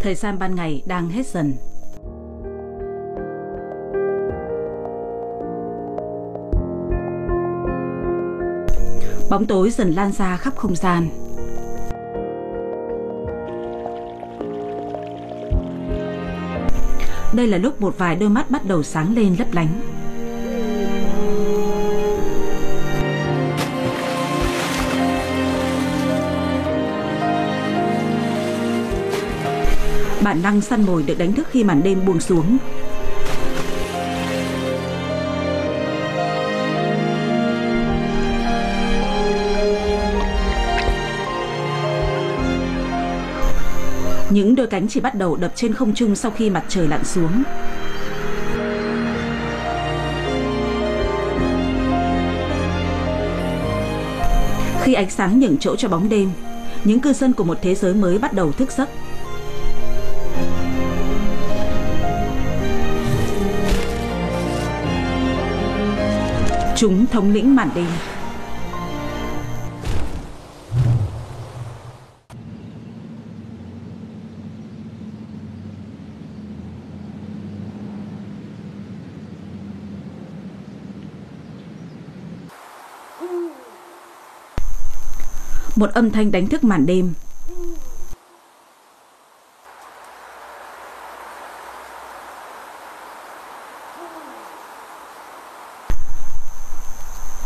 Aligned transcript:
Thời 0.00 0.14
gian 0.14 0.38
ban 0.38 0.54
ngày 0.54 0.82
đang 0.86 1.08
hết 1.08 1.26
dần. 1.26 1.54
Bóng 9.30 9.46
tối 9.46 9.70
dần 9.70 9.90
lan 9.90 10.12
ra 10.12 10.36
khắp 10.36 10.56
không 10.56 10.76
gian. 10.76 11.08
Đây 17.34 17.46
là 17.46 17.58
lúc 17.58 17.80
một 17.80 17.98
vài 17.98 18.16
đôi 18.16 18.28
mắt 18.28 18.50
bắt 18.50 18.62
đầu 18.64 18.82
sáng 18.82 19.14
lên 19.14 19.36
lấp 19.38 19.48
lánh. 19.52 19.89
Bản 30.24 30.42
năng 30.42 30.60
săn 30.60 30.86
mồi 30.86 31.02
được 31.02 31.18
đánh 31.18 31.32
thức 31.32 31.46
khi 31.50 31.64
màn 31.64 31.82
đêm 31.82 32.04
buông 32.06 32.20
xuống. 32.20 32.58
Những 44.30 44.54
đôi 44.54 44.66
cánh 44.66 44.88
chỉ 44.88 45.00
bắt 45.00 45.14
đầu 45.14 45.36
đập 45.36 45.52
trên 45.54 45.74
không 45.74 45.94
trung 45.94 46.16
sau 46.16 46.30
khi 46.30 46.50
mặt 46.50 46.64
trời 46.68 46.88
lặn 46.88 47.04
xuống. 47.04 47.42
Khi 54.82 54.94
ánh 54.94 55.10
sáng 55.10 55.40
nhường 55.40 55.56
chỗ 55.58 55.76
cho 55.76 55.88
bóng 55.88 56.08
đêm, 56.08 56.30
những 56.84 57.00
cư 57.00 57.12
dân 57.12 57.32
của 57.32 57.44
một 57.44 57.58
thế 57.62 57.74
giới 57.74 57.94
mới 57.94 58.18
bắt 58.18 58.32
đầu 58.32 58.52
thức 58.52 58.72
giấc. 58.72 58.88
Chúng 66.80 67.06
thống 67.06 67.30
lĩnh 67.30 67.54
màn 67.56 67.70
đêm. 67.74 67.86
Một 85.76 85.90
âm 85.94 86.10
thanh 86.10 86.30
đánh 86.32 86.46
thức 86.46 86.64
màn 86.64 86.86
đêm. 86.86 87.12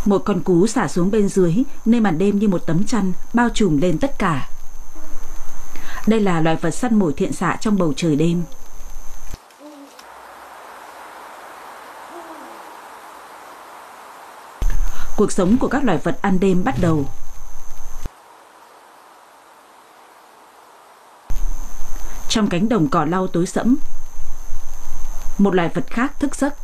Một 0.05 0.23
con 0.25 0.41
cú 0.41 0.67
xả 0.67 0.89
xuống 0.89 1.11
bên 1.11 1.29
dưới 1.29 1.55
Nên 1.85 2.03
màn 2.03 2.19
đêm 2.19 2.39
như 2.39 2.49
một 2.49 2.67
tấm 2.67 2.85
chăn, 2.85 3.13
Bao 3.33 3.49
trùm 3.55 3.81
lên 3.81 3.99
tất 3.99 4.19
cả. 4.19 4.49
Đây 6.07 6.21
là 6.21 6.41
loài 6.41 6.57
vật 6.57 6.71
săn 6.71 6.99
mồi 6.99 7.13
thiện 7.13 7.33
xạ 7.33 7.57
trong 7.61 7.79
bầu 7.79 7.93
trời 7.97 8.17
đêm. 8.17 8.43
Cuộc 15.17 15.33
sống 15.33 15.57
của 15.61 15.69
các 15.69 15.85
loài 15.85 15.99
vật 15.99 16.19
ăn 16.23 16.41
đêm 16.41 16.65
bắt 16.65 16.75
đầu. 16.81 17.05
Trong 22.29 22.49
cánh 22.49 22.69
đồng 22.69 22.89
cỏ 22.89 23.05
lau 23.05 23.27
tối 23.27 23.47
sẫm, 23.47 23.77
Một 25.39 25.55
loài 25.55 25.71
vật 25.75 25.85
khác 25.91 26.21
thức 26.21 26.35
giấc. 26.37 26.64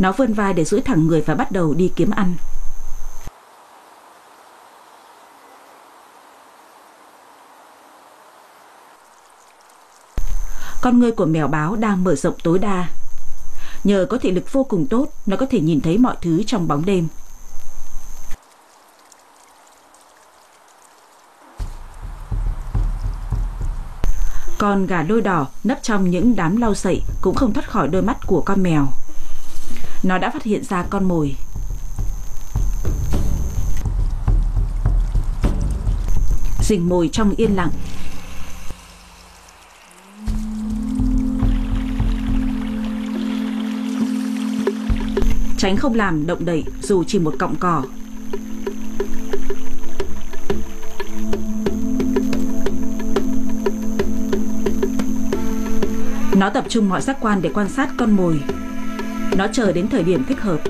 Nó 0.00 0.12
vươn 0.12 0.32
vai 0.32 0.54
để 0.54 0.64
duỗi 0.64 0.80
thẳng 0.80 1.06
người 1.06 1.20
và 1.20 1.34
bắt 1.34 1.52
đầu 1.52 1.74
đi 1.74 1.92
kiếm 1.96 2.10
ăn. 2.10 2.34
Con 10.80 10.98
ngươi 10.98 11.12
của 11.12 11.26
mèo 11.26 11.48
báo 11.48 11.76
đang 11.76 12.04
mở 12.04 12.14
rộng 12.14 12.34
tối 12.42 12.58
đa. 12.58 12.88
Nhờ 13.84 14.06
có 14.10 14.18
thị 14.18 14.30
lực 14.30 14.52
vô 14.52 14.64
cùng 14.64 14.86
tốt, 14.86 15.06
nó 15.26 15.36
có 15.36 15.46
thể 15.50 15.60
nhìn 15.60 15.80
thấy 15.80 15.98
mọi 15.98 16.16
thứ 16.22 16.42
trong 16.46 16.68
bóng 16.68 16.84
đêm. 16.84 17.08
Con 24.58 24.86
gà 24.86 25.02
đôi 25.02 25.20
đỏ 25.20 25.46
nấp 25.64 25.82
trong 25.82 26.10
những 26.10 26.36
đám 26.36 26.56
lau 26.56 26.74
sậy 26.74 27.02
cũng 27.20 27.34
không 27.34 27.52
thoát 27.52 27.70
khỏi 27.70 27.88
đôi 27.88 28.02
mắt 28.02 28.16
của 28.26 28.42
con 28.42 28.62
mèo. 28.62 28.88
Nó 30.02 30.18
đã 30.18 30.30
phát 30.30 30.42
hiện 30.42 30.64
ra 30.64 30.84
con 30.90 31.04
mồi. 31.04 31.36
Rình 36.62 36.88
mồi 36.88 37.10
trong 37.12 37.34
yên 37.36 37.56
lặng. 37.56 37.70
Tránh 45.58 45.76
không 45.76 45.94
làm 45.94 46.26
động 46.26 46.44
đậy, 46.44 46.64
dù 46.82 47.04
chỉ 47.04 47.18
một 47.18 47.34
cọng 47.38 47.56
cỏ. 47.56 47.82
Nó 56.36 56.50
tập 56.50 56.64
trung 56.68 56.88
mọi 56.88 57.02
giác 57.02 57.16
quan 57.20 57.42
để 57.42 57.50
quan 57.54 57.68
sát 57.68 57.90
con 57.98 58.10
mồi 58.10 58.40
nó 59.36 59.46
chờ 59.52 59.72
đến 59.72 59.88
thời 59.88 60.02
điểm 60.02 60.24
thích 60.28 60.40
hợp. 60.40 60.60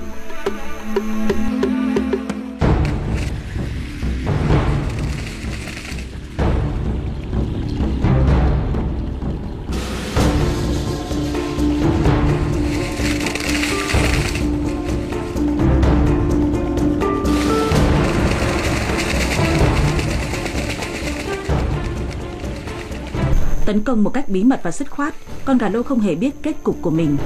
Tấn 23.65 23.83
công 23.83 24.03
một 24.03 24.09
cách 24.09 24.29
bí 24.29 24.43
mật 24.43 24.59
và 24.63 24.71
dứt 24.71 24.91
khoát, 24.91 25.13
con 25.45 25.57
gà 25.57 25.69
lô 25.69 25.83
không 25.83 25.99
hề 25.99 26.15
biết 26.15 26.35
kết 26.43 26.55
cục 26.63 26.77
của 26.81 26.89
mình. 26.89 27.17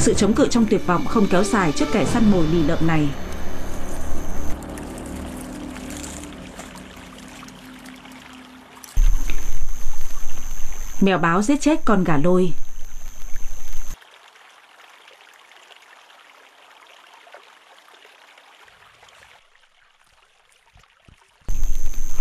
Sự 0.00 0.14
chống 0.14 0.34
cự 0.34 0.48
trong 0.48 0.66
tuyệt 0.66 0.86
vọng 0.86 1.06
không 1.06 1.26
kéo 1.26 1.44
dài 1.44 1.72
trước 1.72 1.86
kẻ 1.92 2.04
săn 2.04 2.30
mồi 2.30 2.46
lì 2.46 2.62
lợm 2.62 2.86
này. 2.86 3.08
Mèo 11.00 11.18
báo 11.18 11.42
giết 11.42 11.60
chết 11.60 11.84
con 11.84 12.04
gà 12.04 12.16
lôi. 12.16 12.52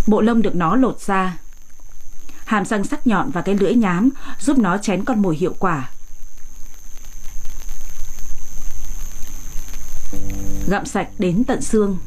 Bộ 0.07 0.21
lông 0.21 0.42
được 0.42 0.56
nó 0.56 0.75
lột 0.75 1.00
ra. 1.00 1.38
Hàm 2.45 2.65
răng 2.65 2.83
sắc 2.83 3.07
nhọn 3.07 3.31
và 3.31 3.42
cái 3.42 3.56
lưỡi 3.56 3.74
nhám 3.74 4.09
giúp 4.39 4.57
nó 4.57 4.77
chén 4.77 5.06
con 5.06 5.21
mồi 5.21 5.36
hiệu 5.36 5.56
quả. 5.59 5.89
Gặm 10.69 10.86
sạch 10.86 11.07
đến 11.19 11.44
tận 11.44 11.62
xương. 11.62 11.98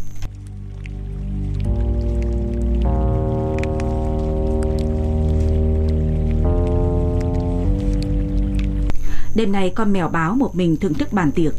Đêm 9.35 9.53
nay 9.53 9.73
con 9.75 9.93
mèo 9.93 10.09
báo 10.09 10.35
một 10.35 10.56
mình 10.56 10.76
thưởng 10.76 10.94
thức 10.94 11.12
bàn 11.12 11.32
tiệc. 11.32 11.53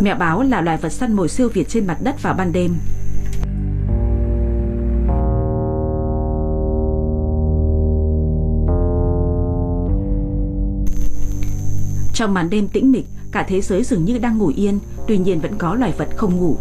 Mèo 0.00 0.16
báo 0.16 0.42
là 0.42 0.60
loài 0.60 0.76
vật 0.76 0.88
săn 0.88 1.12
mồi 1.12 1.28
siêu 1.28 1.48
việt 1.48 1.68
trên 1.68 1.86
mặt 1.86 1.98
đất 2.02 2.22
vào 2.22 2.34
ban 2.34 2.52
đêm. 2.52 2.76
Trong 12.24 12.34
màn 12.34 12.50
đêm 12.50 12.68
tĩnh 12.68 12.92
mịch, 12.92 13.06
cả 13.32 13.44
thế 13.48 13.60
giới 13.60 13.84
dường 13.84 14.04
như 14.04 14.18
đang 14.18 14.38
ngủ 14.38 14.52
yên, 14.56 14.78
tuy 15.08 15.18
nhiên 15.18 15.40
vẫn 15.40 15.58
có 15.58 15.74
loài 15.74 15.92
vật 15.98 16.08
không 16.16 16.36
ngủ. 16.36 16.56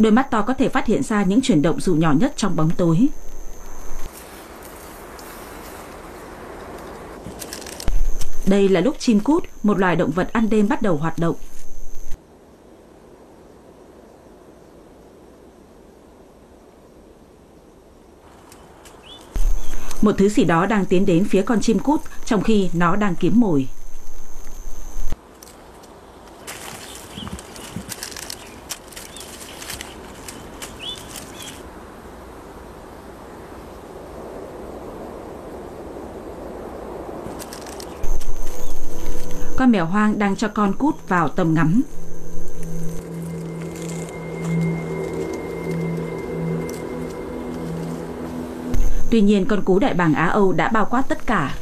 Đôi 0.00 0.12
mắt 0.12 0.30
to 0.30 0.42
có 0.42 0.54
thể 0.54 0.68
phát 0.68 0.86
hiện 0.86 1.02
ra 1.02 1.22
những 1.22 1.40
chuyển 1.40 1.62
động 1.62 1.80
dù 1.80 1.94
nhỏ 1.94 2.12
nhất 2.12 2.32
trong 2.36 2.56
bóng 2.56 2.70
tối. 2.70 3.08
Đây 8.46 8.68
là 8.68 8.80
lúc 8.80 8.96
chim 8.98 9.20
cút, 9.20 9.44
một 9.62 9.78
loài 9.78 9.96
động 9.96 10.10
vật 10.10 10.32
ăn 10.32 10.50
đêm 10.50 10.68
bắt 10.68 10.82
đầu 10.82 10.96
hoạt 10.96 11.18
động, 11.18 11.36
Một 20.02 20.12
thứ 20.18 20.28
gì 20.28 20.44
đó 20.44 20.66
đang 20.66 20.84
tiến 20.84 21.06
đến 21.06 21.24
phía 21.24 21.42
con 21.42 21.60
chim 21.60 21.78
cút, 21.78 22.00
trong 22.24 22.42
khi 22.42 22.70
nó 22.72 22.96
đang 22.96 23.14
kiếm 23.14 23.40
mồi. 23.40 23.68
Con 39.56 39.70
mèo 39.70 39.86
hoang 39.86 40.18
đang 40.18 40.36
cho 40.36 40.48
con 40.48 40.72
cút 40.72 41.08
vào 41.08 41.28
tầm 41.28 41.54
ngắm. 41.54 41.82
Tuy 49.12 49.20
nhiên 49.20 49.46
con 49.46 49.62
cú 49.64 49.78
đại 49.78 49.94
bàng 49.94 50.14
Á 50.14 50.26
Âu 50.26 50.52
đã 50.52 50.68
bao 50.68 50.84
quát 50.84 51.02
tất 51.08 51.26
cả. 51.26 51.54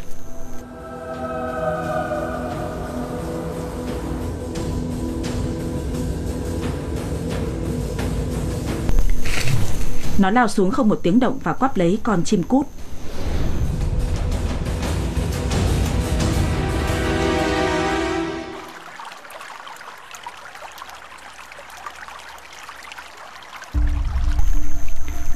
Nó 10.19 10.31
lao 10.31 10.49
xuống 10.49 10.71
không 10.71 10.89
một 10.89 11.01
tiếng 11.03 11.21
động 11.21 11.39
và 11.43 11.53
quắp 11.53 11.77
lấy 11.77 11.99
con 12.03 12.25
chim 12.25 12.43
cút. 12.43 12.67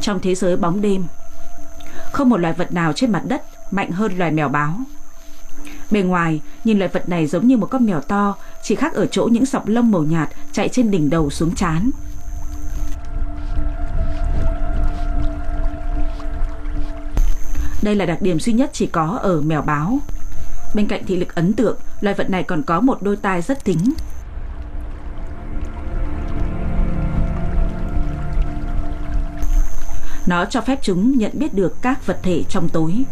Trong 0.00 0.20
thế 0.20 0.34
giới 0.34 0.56
bóng 0.56 0.81
đêm, 0.81 1.05
không 2.14 2.28
một 2.28 2.37
loài 2.37 2.55
vật 2.55 2.72
nào 2.72 2.93
trên 2.93 3.12
mặt 3.12 3.22
đất 3.25 3.43
mạnh 3.70 3.90
hơn 3.90 4.19
loài 4.19 4.31
mèo 4.31 4.49
báo. 4.49 4.81
Bề 5.90 6.02
ngoài, 6.02 6.40
nhìn 6.64 6.78
loài 6.78 6.90
vật 6.93 7.08
này 7.08 7.26
giống 7.26 7.49
như 7.49 7.56
một 7.56 7.66
con 7.70 7.87
mèo 7.87 8.00
to, 8.00 8.37
chỉ 8.62 8.75
khác 8.75 8.94
ở 8.94 9.06
chỗ 9.06 9.28
những 9.32 9.46
sọc 9.46 9.69
lông 9.69 9.90
màu 9.90 10.02
nhạt 10.02 10.28
chạy 10.52 10.69
trên 10.69 10.90
đỉnh 10.90 11.11
đầu 11.11 11.31
xuống 11.31 11.55
chán. 11.55 11.90
Đây 17.82 17.94
là 17.94 18.06
đặc 18.06 18.22
điểm 18.22 18.40
duy 18.40 18.52
nhất 18.52 18.70
chỉ 18.72 18.87
có 18.87 19.19
ở 19.22 19.40
mèo 19.40 19.62
báo. 19.62 19.99
Bên 20.75 20.87
cạnh 20.87 21.05
thị 21.06 21.16
lực 21.16 21.34
ấn 21.34 21.52
tượng, 21.52 21.76
loài 22.00 22.14
vật 22.14 22.31
này 22.31 22.43
còn 22.43 22.62
có 22.62 22.81
một 22.81 23.02
đôi 23.02 23.16
tai 23.16 23.43
rất 23.43 23.64
tính. 23.64 23.94
Nó 30.26 30.44
cho 30.44 30.61
phép 30.61 30.79
chúng 30.82 31.19
nhận 31.19 31.31
biết 31.35 31.55
được 31.55 31.82
các 31.82 32.06
vật 32.06 32.19
thể 32.23 32.43
trong 32.49 32.69
tối. 32.69 33.05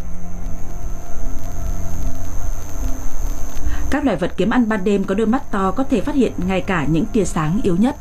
Các 3.90 4.04
loài 4.04 4.16
vật 4.16 4.32
kiếm 4.36 4.50
ăn 4.50 4.68
ban 4.68 4.84
đêm 4.84 5.04
có 5.04 5.14
đôi 5.14 5.26
mắt 5.26 5.50
to 5.50 5.70
có 5.70 5.84
thể 5.84 6.00
phát 6.00 6.14
hiện 6.14 6.32
ngay 6.46 6.60
cả 6.60 6.84
những 6.84 7.04
tia 7.12 7.24
sáng 7.24 7.60
yếu 7.62 7.76
nhất. 7.76 7.96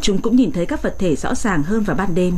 Chúng 0.00 0.20
cũng 0.20 0.36
nhìn 0.36 0.52
thấy 0.52 0.66
các 0.66 0.82
vật 0.82 0.96
thể 0.98 1.16
rõ 1.16 1.34
ràng 1.34 1.62
hơn 1.62 1.82
vào 1.82 1.96
ban 1.96 2.14
đêm. 2.14 2.36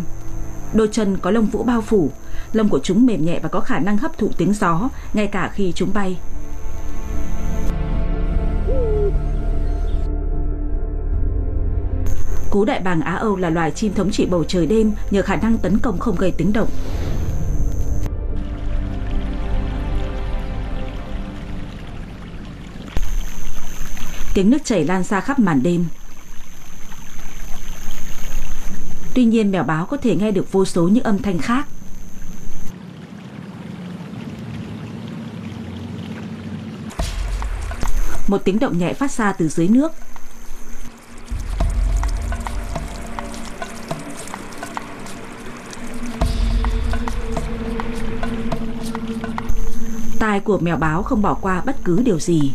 Đôi 0.72 0.88
chân 0.92 1.16
có 1.18 1.30
lông 1.30 1.46
vũ 1.46 1.62
bao 1.62 1.80
phủ, 1.80 2.10
lông 2.52 2.68
của 2.68 2.80
chúng 2.82 3.06
mềm 3.06 3.24
nhẹ 3.24 3.40
và 3.42 3.48
có 3.48 3.60
khả 3.60 3.78
năng 3.78 3.98
hấp 3.98 4.18
thụ 4.18 4.30
tiếng 4.36 4.52
gió 4.52 4.88
ngay 5.12 5.26
cả 5.26 5.50
khi 5.54 5.72
chúng 5.72 5.90
bay. 5.94 6.18
Cú 12.54 12.64
đại 12.64 12.80
bàng 12.80 13.00
Á 13.00 13.14
Âu 13.14 13.36
là 13.36 13.50
loài 13.50 13.70
chim 13.70 13.94
thống 13.94 14.10
trị 14.10 14.26
bầu 14.26 14.44
trời 14.44 14.66
đêm 14.66 14.92
nhờ 15.10 15.22
khả 15.22 15.36
năng 15.36 15.58
tấn 15.58 15.78
công 15.78 15.98
không 15.98 16.16
gây 16.16 16.30
tiếng 16.30 16.52
động. 16.52 16.68
Tiếng 24.34 24.50
nước 24.50 24.64
chảy 24.64 24.84
lan 24.84 25.04
xa 25.04 25.20
khắp 25.20 25.38
màn 25.38 25.62
đêm. 25.62 25.86
Tuy 29.14 29.24
nhiên, 29.24 29.50
mèo 29.50 29.62
báo 29.62 29.86
có 29.86 29.96
thể 29.96 30.16
nghe 30.16 30.30
được 30.30 30.52
vô 30.52 30.64
số 30.64 30.88
những 30.88 31.04
âm 31.04 31.18
thanh 31.18 31.38
khác. 31.38 31.66
Một 38.28 38.38
tiếng 38.44 38.58
động 38.58 38.78
nhẹ 38.78 38.92
phát 38.92 39.10
ra 39.10 39.32
từ 39.32 39.48
dưới 39.48 39.68
nước 39.68 39.92
tai 50.34 50.40
của 50.40 50.58
mèo 50.58 50.76
báo 50.76 51.02
không 51.02 51.22
bỏ 51.22 51.34
qua 51.40 51.62
bất 51.66 51.76
cứ 51.84 52.02
điều 52.04 52.18
gì. 52.18 52.52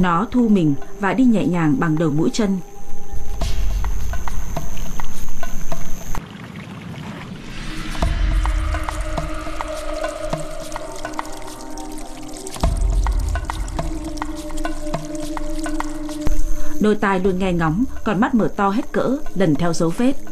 Nó 0.00 0.26
thu 0.30 0.48
mình 0.48 0.74
và 1.00 1.12
đi 1.12 1.24
nhẹ 1.24 1.46
nhàng 1.46 1.74
bằng 1.78 1.98
đầu 1.98 2.10
mũi 2.10 2.30
chân 2.32 2.58
Đôi 16.88 16.96
tai 16.96 17.20
luôn 17.20 17.38
nghe 17.38 17.52
ngóng 17.52 17.84
Còn 18.04 18.20
mắt 18.20 18.34
mở 18.34 18.48
to 18.56 18.68
hết 18.68 18.92
cỡ, 18.92 19.18
Lần 19.34 19.54
theo 19.54 19.72
dấu 19.72 19.92
vết. 19.96 20.27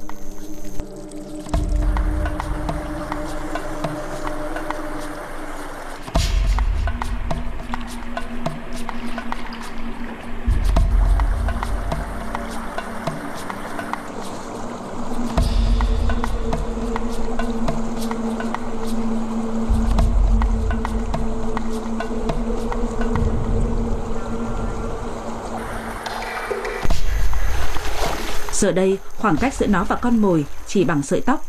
Giờ 28.66 28.73
đây, 28.73 28.99
khoảng 29.16 29.37
cách 29.37 29.54
giữa 29.54 29.66
nó 29.66 29.85
và 29.85 29.96
con 29.96 30.18
mồi 30.18 30.44
chỉ 30.66 30.85
bằng 30.85 31.02
sợi 31.02 31.20
tóc. 31.20 31.46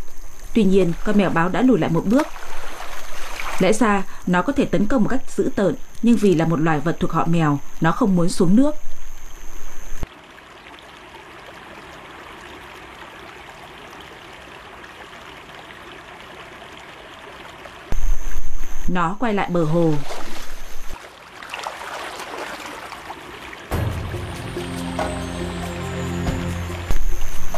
Tuy 0.53 0.63
nhiên, 0.63 0.93
con 1.05 1.17
mèo 1.17 1.29
báo 1.29 1.49
đã 1.49 1.61
lùi 1.61 1.79
lại 1.79 1.89
một 1.89 2.03
bước. 2.05 2.27
Lẽ 3.59 3.73
ra, 3.73 4.03
nó 4.27 4.41
có 4.41 4.53
thể 4.53 4.65
tấn 4.65 4.85
công 4.85 5.03
một 5.03 5.09
cách 5.09 5.21
dữ 5.37 5.49
tợn, 5.55 5.75
nhưng 6.01 6.17
vì 6.17 6.35
là 6.35 6.45
một 6.45 6.59
loài 6.59 6.79
vật 6.79 6.97
thuộc 6.99 7.11
họ 7.11 7.25
mèo, 7.25 7.59
nó 7.81 7.91
không 7.91 8.15
muốn 8.15 8.29
xuống 8.29 8.55
nước. 8.55 8.75
Nó 18.87 19.15
quay 19.19 19.33
lại 19.33 19.49
bờ 19.51 19.63
hồ, 19.63 19.93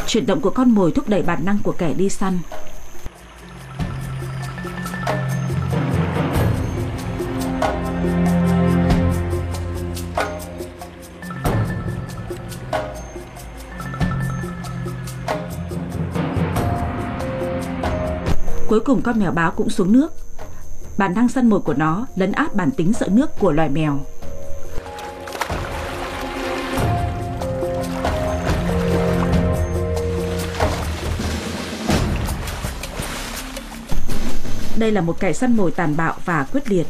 Chuyển 0.10 0.26
động 0.26 0.42
của 0.42 0.50
con 0.50 0.72
mồi 0.72 0.92
thúc 0.92 1.10
đẩy 1.10 1.22
bản 1.22 1.46
năng 1.46 1.58
của 1.64 1.72
kẻ 1.72 1.94
đi 1.94 2.10
săn. 2.10 2.40
Cuối 18.68 18.80
cùng 18.80 19.02
con 19.02 19.20
mèo 19.20 19.32
báo 19.32 19.52
cũng 19.52 19.70
xuống 19.70 19.94
nước. 19.94 20.14
Bản 20.98 21.14
năng 21.14 21.30
săn 21.30 21.50
mồi 21.50 21.60
của 21.60 21.74
nó 21.74 22.08
lấn 22.16 22.32
áp 22.32 22.56
bản 22.56 22.72
tính 22.72 22.94
sợ 22.94 23.08
nước 23.12 23.40
của 23.40 23.52
loài 23.52 23.70
mèo. 23.70 24.00
Đây 34.80 34.92
là 34.92 35.02
một 35.02 35.20
kẻ 35.20 35.34
săn 35.34 35.58
mồi 35.58 35.72
tàn 35.72 35.98
bạo 35.98 36.16
và 36.26 36.46
quyết 36.54 36.72
liệt. 36.72 36.88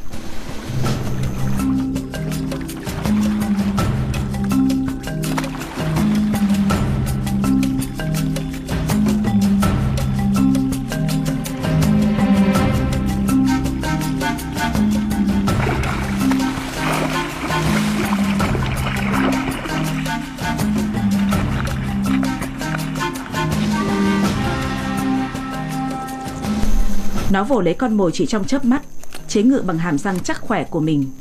Nó 27.39 27.45
vồ 27.45 27.61
lấy 27.61 27.73
con 27.73 27.93
mồi 27.93 28.11
chỉ 28.13 28.25
trong 28.25 28.45
chớp 28.45 28.65
mắt, 28.65 28.81
chế 29.27 29.43
ngự 29.43 29.63
bằng 29.65 29.77
hàm 29.77 29.97
răng 29.97 30.19
chắc 30.19 30.41
khỏe 30.41 30.63
của 30.63 30.79
mình. 30.79 31.11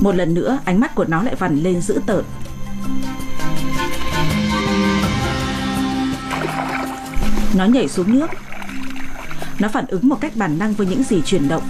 Một 0.00 0.14
lần 0.14 0.34
nữa, 0.34 0.58
ánh 0.64 0.80
mắt 0.80 0.94
của 0.94 1.04
nó 1.04 1.22
lại 1.22 1.34
vằn 1.34 1.58
lên 1.58 1.80
dữ 1.80 2.00
tợn. 2.06 2.24
Nó 7.56 7.64
nhảy 7.64 7.88
xuống 7.88 8.12
nước. 8.12 8.30
Nó 9.58 9.68
phản 9.68 9.86
ứng 9.86 10.08
một 10.08 10.20
cách 10.20 10.36
bản 10.36 10.58
năng 10.58 10.72
với 10.72 10.86
những 10.86 11.02
gì 11.02 11.22
chuyển 11.24 11.48
động. 11.48 11.62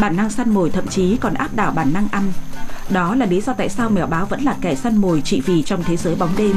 Bản 0.00 0.16
năng 0.16 0.30
săn 0.30 0.50
mồi 0.50 0.70
thậm 0.70 0.86
chí 0.86 1.16
còn 1.16 1.34
áp 1.34 1.54
đảo 1.54 1.72
bản 1.72 1.92
năng 1.92 2.08
ăn. 2.08 2.32
Đó 2.90 3.14
là 3.14 3.26
lý 3.26 3.40
do 3.40 3.52
tại 3.52 3.68
sao 3.68 3.90
mèo 3.90 4.06
báo 4.06 4.26
vẫn 4.26 4.42
là 4.42 4.56
kẻ 4.60 4.74
săn 4.74 4.96
mồi 4.96 5.20
trị 5.20 5.42
vì 5.46 5.62
trong 5.62 5.82
thế 5.82 5.96
giới 5.96 6.14
bóng 6.14 6.30
đêm. 6.36 6.56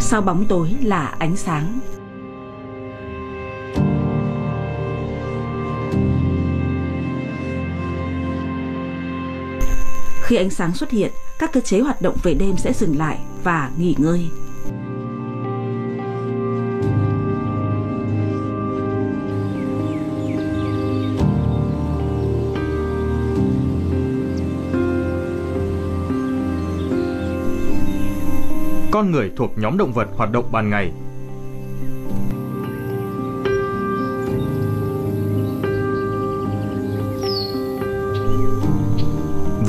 Sau 0.00 0.20
bóng 0.20 0.44
tối 0.48 0.76
là 0.82 1.14
ánh 1.18 1.36
sáng. 1.36 1.80
Khi 10.22 10.36
ánh 10.36 10.50
sáng 10.50 10.74
xuất 10.74 10.90
hiện, 10.90 11.12
các 11.38 11.52
cơ 11.52 11.60
chế 11.60 11.80
hoạt 11.80 12.02
động 12.02 12.16
về 12.22 12.34
đêm 12.34 12.56
sẽ 12.56 12.72
dừng 12.72 12.98
lại 12.98 13.18
và 13.42 13.70
nghỉ 13.78 13.94
ngơi. 13.98 14.28
Con 28.90 29.10
người 29.10 29.30
thuộc 29.36 29.50
nhóm 29.56 29.78
động 29.78 29.92
vật 29.92 30.08
hoạt 30.16 30.32
động 30.32 30.52
ban 30.52 30.70
ngày. 30.70 30.92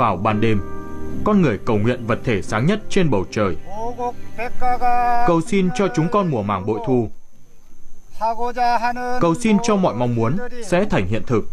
vào 0.03 0.17
ban 0.17 0.41
đêm, 0.41 0.61
con 1.23 1.41
người 1.41 1.59
cầu 1.65 1.77
nguyện 1.77 2.07
vật 2.07 2.19
thể 2.23 2.41
sáng 2.41 2.65
nhất 2.65 2.81
trên 2.89 3.09
bầu 3.09 3.25
trời. 3.31 3.55
Cầu 5.27 5.41
xin 5.47 5.69
cho 5.75 5.87
chúng 5.95 6.07
con 6.11 6.31
mùa 6.31 6.43
màng 6.43 6.65
bội 6.65 6.79
thu. 6.87 7.09
Cầu 9.21 9.35
xin 9.35 9.57
cho 9.63 9.75
mọi 9.75 9.93
mong 9.95 10.15
muốn 10.15 10.37
sẽ 10.65 10.85
thành 10.85 11.07
hiện 11.07 11.23
thực. 11.27 11.49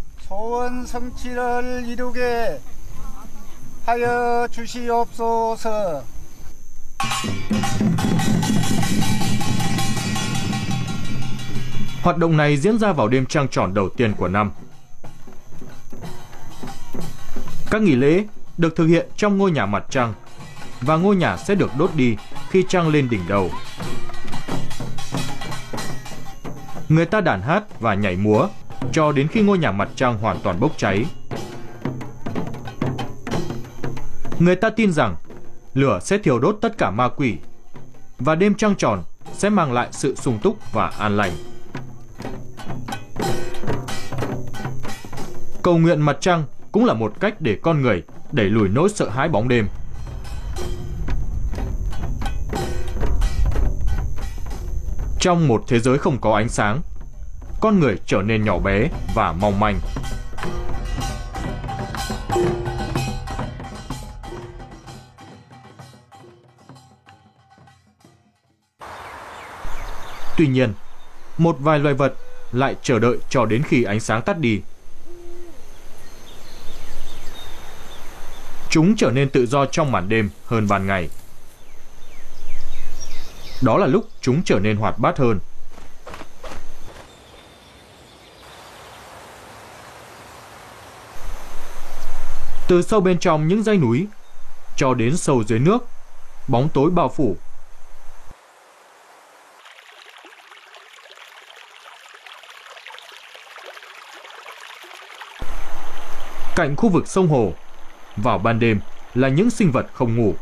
Hoạt 12.03 12.17
động 12.17 12.37
này 12.37 12.57
diễn 12.57 12.79
ra 12.79 12.93
vào 12.93 13.09
đêm 13.09 13.27
trăng 13.27 13.49
tròn 13.49 13.75
đầu 13.75 13.89
tiên 13.89 14.15
của 14.19 14.29
năm. 14.29 14.51
Các 17.71 17.83
nghỉ 17.83 17.95
lễ 17.95 18.25
được 18.61 18.77
thực 18.77 18.87
hiện 18.87 19.09
trong 19.17 19.39
ngôi 19.39 19.51
nhà 19.51 19.67
mặt 19.67 19.85
trăng, 19.91 20.15
và 20.81 20.97
ngôi 20.97 21.17
nhà 21.17 21.37
sẽ 21.37 21.55
được 21.55 21.71
đốt 21.79 21.91
đi 21.95 22.17
khi 22.51 22.65
trăng 22.69 22.89
lên 22.89 23.09
đỉnh 23.11 23.21
đầu. 23.29 23.51
Người 26.89 27.07
ta 27.07 27.21
đàn 27.21 27.43
hát 27.43 27.81
và 27.81 27.95
nhảy 27.95 28.17
múa 28.17 28.49
cho 28.93 29.13
đến 29.13 29.29
khi 29.29 29.43
ngôi 29.43 29.59
nhà 29.59 29.73
mặt 29.73 29.89
trăng 29.97 30.19
hoàn 30.19 30.41
toàn 30.43 30.61
bốc 30.61 30.73
cháy. 30.77 31.05
Người 34.39 34.57
ta 34.57 34.71
tin 34.71 34.93
rằng 34.93 35.17
lửa 35.75 35.99
sẽ 36.03 36.19
thiêu 36.19 36.39
đốt 36.39 36.59
tất 36.61 36.79
cả 36.79 36.91
ma 36.91 37.09
quỷ, 37.09 37.37
và 38.19 38.35
đêm 38.35 38.55
trăng 38.55 38.75
tròn 38.75 39.03
sẽ 39.33 39.51
mang 39.51 39.73
lại 39.73 39.89
sự 39.91 40.15
sung 40.15 40.39
túc 40.43 40.73
và 40.73 40.93
an 40.99 41.17
lành. 41.17 41.33
Cầu 45.63 45.79
nguyện 45.79 46.01
mặt 46.01 46.17
trăng 46.21 46.45
cũng 46.73 46.85
là 46.85 46.95
một 46.95 47.13
cách 47.21 47.41
để 47.41 47.59
con 47.63 47.83
người 47.83 48.03
đẩy 48.33 48.47
lùi 48.47 48.69
nỗi 48.69 48.89
sợ 48.89 49.09
hãi 49.09 49.29
bóng 49.29 49.49
đêm. 49.49 49.69
Trong 55.21 55.49
một 55.49 55.65
thế 55.69 55.81
giới 55.81 55.99
không 55.99 56.19
có 56.21 56.35
ánh 56.35 56.49
sáng, 56.49 56.81
con 57.61 57.81
người 57.81 57.97
trở 58.07 58.23
nên 58.23 58.45
nhỏ 58.45 58.59
bé 58.59 58.89
và 59.15 59.33
mong 59.33 59.61
manh. 59.61 59.81
Tuy 70.37 70.47
nhiên, 70.47 70.73
một 71.39 71.57
vài 71.61 71.79
loài 71.79 71.95
vật 71.95 72.15
lại 72.53 72.77
chờ 72.83 72.99
đợi 72.99 73.19
cho 73.31 73.45
đến 73.45 73.63
khi 73.63 73.83
ánh 73.83 74.01
sáng 74.01 74.23
tắt 74.23 74.39
đi. 74.39 74.61
Chúng 78.71 78.97
trở 78.97 79.11
nên 79.11 79.31
tự 79.31 79.47
do 79.47 79.67
trong 79.67 79.93
màn 79.93 80.09
đêm 80.09 80.31
hơn 80.47 80.69
ban 80.69 80.87
ngày. 80.87 81.09
Đó 83.63 83.79
là 83.79 83.87
lúc 83.87 84.09
chúng 84.21 84.43
trở 84.45 84.59
nên 84.59 84.77
hoạt 84.77 84.99
bát 84.99 85.19
hơn. 85.19 85.39
Từ 92.69 92.83
sâu 92.83 93.01
bên 93.01 93.19
trong 93.19 93.49
những 93.49 93.63
dãy 93.63 93.77
núi 93.77 94.07
cho 94.77 94.95
đến 94.95 95.17
sâu 95.17 95.45
dưới 95.45 95.59
nước, 95.59 95.79
bóng 96.49 96.69
tối 96.75 96.91
bao 96.91 97.09
phủ 97.09 97.37
cạnh 106.57 106.77
khu 106.77 106.89
vực 106.89 107.09
sông 107.09 107.29
hồ. 107.29 107.53
Vào 108.17 108.39
ban 108.39 108.59
đêm 108.59 108.81
là 109.15 109.29
những 109.29 109.51
sinh 109.51 109.73
vật 109.73 109.87
không 109.95 110.17
ngủ. 110.17 110.35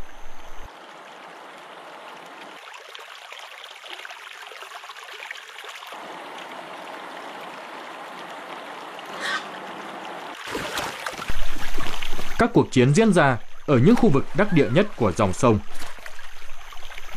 Các 12.38 12.50
cuộc 12.54 12.72
chiến 12.72 12.94
diễn 12.94 13.12
ra 13.12 13.38
ở 13.66 13.78
những 13.78 13.96
khu 13.96 14.08
vực 14.08 14.24
đắc 14.36 14.52
địa 14.52 14.68
nhất 14.72 14.86
của 14.96 15.12
dòng 15.12 15.32
sông. 15.32 15.58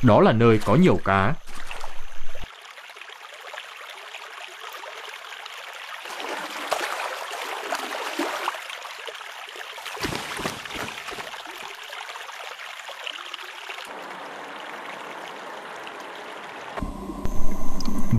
Đó 0.02 0.22
là 0.22 0.32
nơi 0.32 0.60
có 0.66 0.76
nhiều 0.76 1.00
cá, 1.06 1.34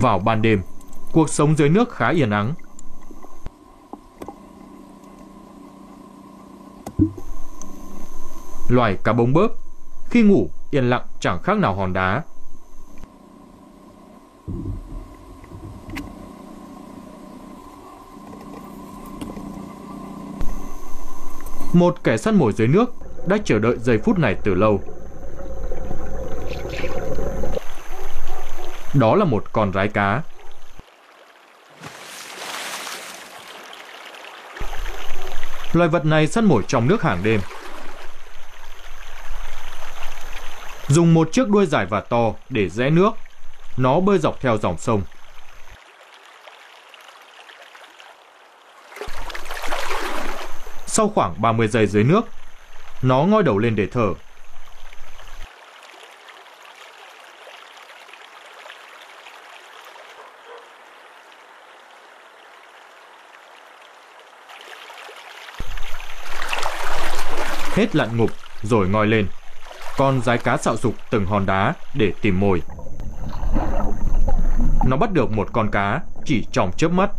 Vào 0.03 0.19
ban 0.19 0.41
đêm, 0.41 0.61
cuộc 1.11 1.29
sống 1.29 1.55
dưới 1.55 1.69
nước 1.69 1.91
khá 1.91 2.09
yên 2.09 2.29
ắng. 2.29 2.53
Loài 8.69 8.97
cá 9.03 9.13
bông 9.13 9.33
bớp, 9.33 9.51
khi 10.09 10.23
ngủ 10.23 10.49
yên 10.71 10.89
lặng 10.89 11.05
chẳng 11.19 11.39
khác 11.43 11.57
nào 11.57 11.75
hòn 11.75 11.93
đá. 11.93 12.23
Một 21.73 22.03
kẻ 22.03 22.17
săn 22.17 22.35
mồi 22.35 22.53
dưới 22.53 22.67
nước 22.67 22.93
đã 23.27 23.37
chờ 23.45 23.59
đợi 23.59 23.77
giây 23.77 23.97
phút 23.97 24.19
này 24.19 24.35
từ 24.43 24.53
lâu. 24.53 24.81
Đó 28.93 29.15
là 29.15 29.25
một 29.25 29.43
con 29.53 29.73
rái 29.73 29.87
cá. 29.87 30.21
Loài 35.73 35.89
vật 35.89 36.05
này 36.05 36.27
săn 36.27 36.45
mồi 36.45 36.63
trong 36.67 36.87
nước 36.87 37.03
hàng 37.03 37.23
đêm. 37.23 37.41
Dùng 40.87 41.13
một 41.13 41.29
chiếc 41.31 41.49
đuôi 41.49 41.65
dài 41.65 41.85
và 41.85 41.99
to 41.99 42.33
để 42.49 42.69
rẽ 42.69 42.89
nước, 42.89 43.11
nó 43.77 43.99
bơi 43.99 44.19
dọc 44.19 44.41
theo 44.41 44.57
dòng 44.57 44.77
sông. 44.77 45.01
Sau 50.85 51.11
khoảng 51.15 51.41
30 51.41 51.67
giây 51.67 51.87
dưới 51.87 52.03
nước, 52.03 52.21
nó 53.01 53.23
ngoi 53.23 53.43
đầu 53.43 53.57
lên 53.57 53.75
để 53.75 53.87
thở. 53.91 54.07
Hết 67.75 67.95
lặn 67.95 68.17
ngục 68.17 68.31
rồi 68.63 68.87
ngoi 68.87 69.07
lên. 69.07 69.27
Con 69.97 70.21
rái 70.21 70.37
cá 70.37 70.57
xạo 70.57 70.77
sục 70.77 70.93
từng 71.09 71.25
hòn 71.25 71.45
đá 71.45 71.73
để 71.93 72.11
tìm 72.21 72.39
mồi. 72.39 72.61
Nó 74.85 74.97
bắt 74.97 75.11
được 75.11 75.31
một 75.31 75.47
con 75.53 75.71
cá 75.71 76.01
chỉ 76.25 76.45
trong 76.51 76.71
chớp 76.77 76.91
mắt. 76.91 77.09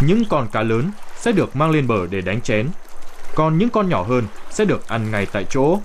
Những 0.00 0.24
con 0.30 0.48
cá 0.52 0.62
lớn 0.62 0.90
sẽ 1.16 1.32
được 1.32 1.56
mang 1.56 1.70
lên 1.70 1.86
bờ 1.86 2.06
để 2.10 2.20
đánh 2.20 2.40
chén, 2.40 2.68
còn 3.34 3.58
những 3.58 3.70
con 3.70 3.88
nhỏ 3.88 4.02
hơn 4.02 4.26
sẽ 4.50 4.64
được 4.64 4.88
ăn 4.88 5.10
ngay 5.10 5.26
tại 5.32 5.44
chỗ. 5.50 5.78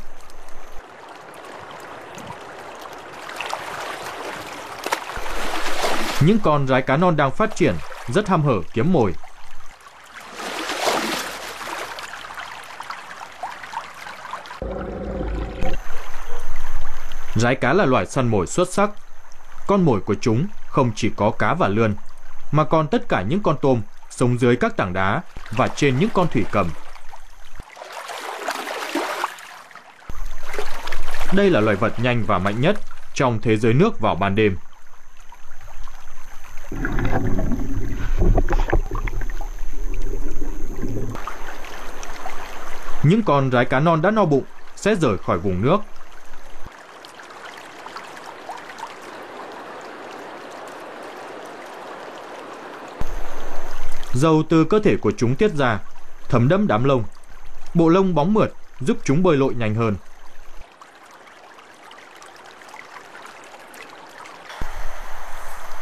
Những 6.21 6.39
con 6.43 6.67
rái 6.67 6.81
cá 6.81 6.97
non 6.97 7.17
đang 7.17 7.31
phát 7.31 7.55
triển, 7.55 7.75
rất 8.07 8.27
ham 8.27 8.43
hở 8.43 8.61
kiếm 8.73 8.93
mồi. 8.93 9.13
Rái 17.35 17.55
cá 17.55 17.73
là 17.73 17.85
loài 17.85 18.05
săn 18.05 18.27
mồi 18.27 18.47
xuất 18.47 18.73
sắc. 18.73 18.89
Con 19.67 19.85
mồi 19.85 20.01
của 20.01 20.15
chúng 20.21 20.47
không 20.69 20.91
chỉ 20.95 21.11
có 21.15 21.31
cá 21.31 21.53
và 21.53 21.67
lươn, 21.67 21.95
mà 22.51 22.63
còn 22.63 22.87
tất 22.87 23.09
cả 23.09 23.21
những 23.21 23.43
con 23.43 23.55
tôm 23.61 23.81
sống 24.09 24.39
dưới 24.39 24.55
các 24.55 24.77
tảng 24.77 24.93
đá 24.93 25.21
và 25.51 25.67
trên 25.67 25.99
những 25.99 26.09
con 26.13 26.27
thủy 26.27 26.45
cầm. 26.51 26.69
Đây 31.33 31.49
là 31.49 31.59
loài 31.59 31.75
vật 31.75 31.93
nhanh 31.99 32.23
và 32.27 32.39
mạnh 32.39 32.61
nhất 32.61 32.75
trong 33.13 33.39
thế 33.41 33.57
giới 33.57 33.73
nước 33.73 33.99
vào 33.99 34.15
ban 34.15 34.35
đêm. 34.35 34.57
Những 43.07 43.23
con 43.23 43.51
rái 43.51 43.65
cá 43.65 43.79
non 43.79 44.01
đã 44.01 44.11
no 44.11 44.25
bụng 44.25 44.43
sẽ 44.75 44.95
rời 44.95 45.17
khỏi 45.17 45.37
vùng 45.37 45.61
nước 45.61 45.77
Dầu 54.13 54.43
từ 54.49 54.63
cơ 54.63 54.79
thể 54.79 54.97
của 55.01 55.11
chúng 55.17 55.35
tiết 55.35 55.51
ra, 55.53 55.79
thấm 56.29 56.47
đẫm 56.47 56.67
đám 56.67 56.83
lông. 56.83 57.03
Bộ 57.73 57.89
lông 57.89 58.15
bóng 58.15 58.33
mượt 58.33 58.53
giúp 58.79 58.97
chúng 59.03 59.23
bơi 59.23 59.37
lội 59.37 59.53
nhanh 59.53 59.75
hơn. 59.75 59.95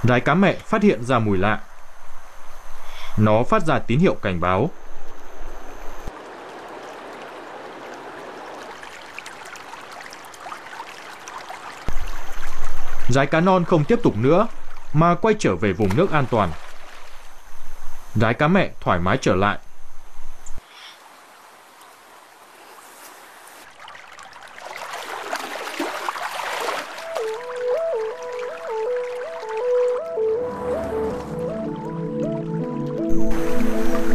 Rái 0.03 0.21
cá 0.21 0.33
mẹ 0.33 0.53
phát 0.53 0.83
hiện 0.83 1.03
ra 1.03 1.19
mùi 1.19 1.37
lạ. 1.37 1.59
Nó 3.17 3.43
phát 3.43 3.65
ra 3.65 3.79
tín 3.79 3.99
hiệu 3.99 4.15
cảnh 4.21 4.39
báo. 4.39 4.69
Rái 13.15 13.27
cá 13.27 13.41
non 13.41 13.65
không 13.65 13.83
tiếp 13.83 13.99
tục 14.03 14.17
nữa, 14.17 14.47
mà 14.93 15.15
quay 15.15 15.35
trở 15.39 15.55
về 15.55 15.73
vùng 15.73 15.89
nước 15.95 16.11
an 16.11 16.25
toàn. 16.31 16.49
Rái 18.15 18.33
cá 18.33 18.47
mẹ 18.47 18.71
thoải 18.81 18.99
mái 18.99 19.17
trở 19.21 19.35
lại. 19.35 19.57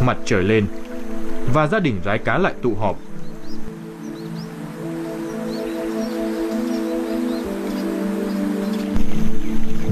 Mặt 0.04 0.16
trời 0.26 0.42
lên 0.42 0.66
và 1.54 1.66
gia 1.66 1.78
đình 1.78 2.00
rái 2.04 2.18
cá 2.18 2.38
lại 2.38 2.52
tụ 2.62 2.74
họp. 2.80 2.96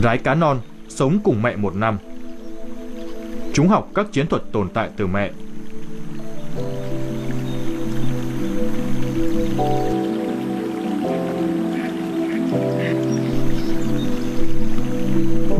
Rái 0.03 0.19
cá 0.19 0.35
non 0.35 0.61
sống 0.89 1.19
cùng 1.25 1.43
mẹ 1.43 1.57
một 1.57 1.77
năm. 1.77 1.99
Chúng 3.53 3.69
học 3.69 3.89
các 3.95 4.07
chiến 4.13 4.27
thuật 4.27 4.43
tồn 4.53 4.69
tại 4.69 4.89
từ 4.97 5.07
mẹ. 5.07 5.31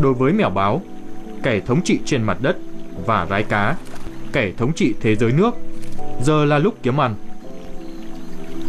Đối 0.01 0.13
với 0.13 0.33
mèo 0.33 0.49
báo, 0.49 0.81
kẻ 1.43 1.59
thống 1.59 1.81
trị 1.83 1.99
trên 2.05 2.23
mặt 2.23 2.37
đất 2.41 2.57
và 3.05 3.27
rái 3.29 3.43
cá, 3.43 3.75
kẻ 4.33 4.51
thống 4.57 4.73
trị 4.73 4.93
thế 5.01 5.15
giới 5.15 5.31
nước, 5.31 5.55
giờ 6.23 6.45
là 6.45 6.59
lúc 6.59 6.75
kiếm 6.83 7.01
ăn. 7.01 7.15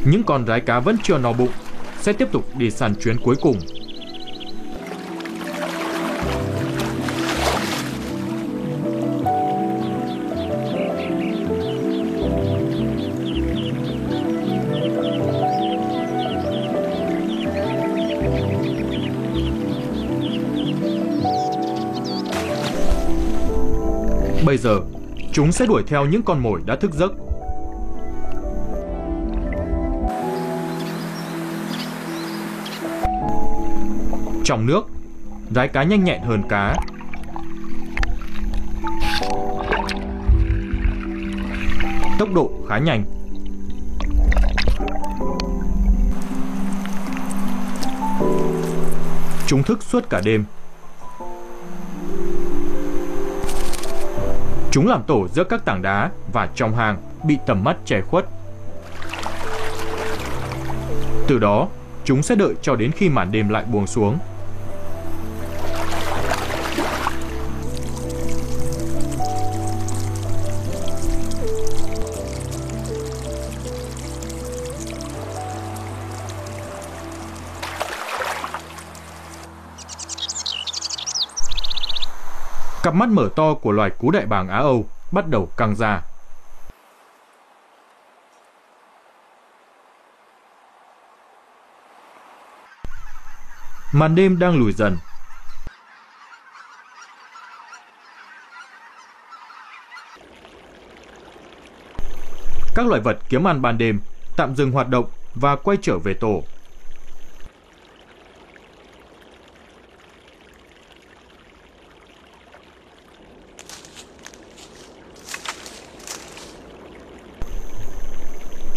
Những 0.04 0.22
con 0.22 0.46
rái 0.46 0.60
cá 0.60 0.80
vẫn 0.80 0.96
chưa 1.02 1.18
no 1.18 1.32
bụng, 1.32 1.52
sẽ 2.00 2.12
tiếp 2.12 2.28
tục 2.32 2.44
đi 2.56 2.70
săn 2.70 2.94
chuyến 2.94 3.16
cuối 3.24 3.36
cùng 3.40 3.56
Bây 24.50 24.58
giờ, 24.58 24.80
chúng 25.32 25.52
sẽ 25.52 25.66
đuổi 25.66 25.82
theo 25.86 26.06
những 26.06 26.22
con 26.22 26.42
mồi 26.42 26.60
đã 26.66 26.76
thức 26.76 26.90
giấc. 26.94 27.12
Trong 34.44 34.66
nước, 34.66 34.82
rái 35.54 35.68
cá 35.68 35.82
nhanh 35.82 36.04
nhẹn 36.04 36.20
hơn 36.22 36.42
cá. 36.48 36.76
Tốc 42.18 42.28
độ 42.34 42.50
khá 42.68 42.78
nhanh. 42.78 43.04
Chúng 49.46 49.62
thức 49.62 49.82
suốt 49.82 50.10
cả 50.10 50.20
đêm 50.24 50.44
Chúng 54.72 54.86
làm 54.86 55.02
tổ 55.02 55.28
giữa 55.28 55.44
các 55.44 55.64
tảng 55.64 55.82
đá 55.82 56.10
và 56.32 56.48
trong 56.54 56.76
hang 56.76 56.96
bị 57.24 57.38
tầm 57.46 57.64
mắt 57.64 57.76
che 57.84 58.00
khuất. 58.00 58.24
Từ 61.26 61.38
đó, 61.38 61.68
chúng 62.04 62.22
sẽ 62.22 62.34
đợi 62.34 62.54
cho 62.62 62.76
đến 62.76 62.90
khi 62.92 63.08
màn 63.08 63.32
đêm 63.32 63.48
lại 63.48 63.64
buông 63.72 63.86
xuống. 63.86 64.18
mắt 83.00 83.08
mở 83.08 83.28
to 83.36 83.54
của 83.54 83.72
loài 83.72 83.90
cú 83.90 84.10
đại 84.10 84.26
bàng 84.26 84.48
Á-Âu 84.48 84.86
bắt 85.12 85.28
đầu 85.28 85.48
căng 85.56 85.76
ra. 85.76 86.02
Màn 93.92 94.14
đêm 94.14 94.38
đang 94.38 94.58
lùi 94.58 94.72
dần. 94.72 94.98
Các 102.74 102.86
loài 102.86 103.00
vật 103.00 103.18
kiếm 103.28 103.48
ăn 103.48 103.62
ban 103.62 103.78
đêm, 103.78 104.00
tạm 104.36 104.56
dừng 104.56 104.72
hoạt 104.72 104.88
động 104.88 105.04
và 105.34 105.56
quay 105.56 105.78
trở 105.82 105.98
về 105.98 106.14
tổ. 106.14 106.42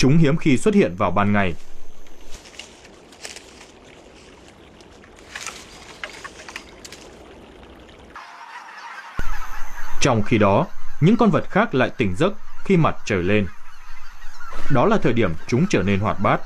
Chúng 0.03 0.17
hiếm 0.17 0.37
khi 0.37 0.57
xuất 0.57 0.73
hiện 0.73 0.95
vào 0.95 1.11
ban 1.11 1.33
ngày. 1.33 1.53
Trong 10.01 10.21
khi 10.25 10.37
đó, 10.37 10.67
những 11.01 11.17
con 11.17 11.29
vật 11.29 11.43
khác 11.49 11.75
lại 11.75 11.89
tỉnh 11.97 12.15
giấc 12.15 12.33
khi 12.65 12.77
mặt 12.77 12.95
trời 13.05 13.23
lên. 13.23 13.47
Đó 14.71 14.85
là 14.85 14.97
thời 14.97 15.13
điểm 15.13 15.33
chúng 15.47 15.65
trở 15.69 15.83
nên 15.83 15.99
hoạt 15.99 16.19
bát. 16.19 16.41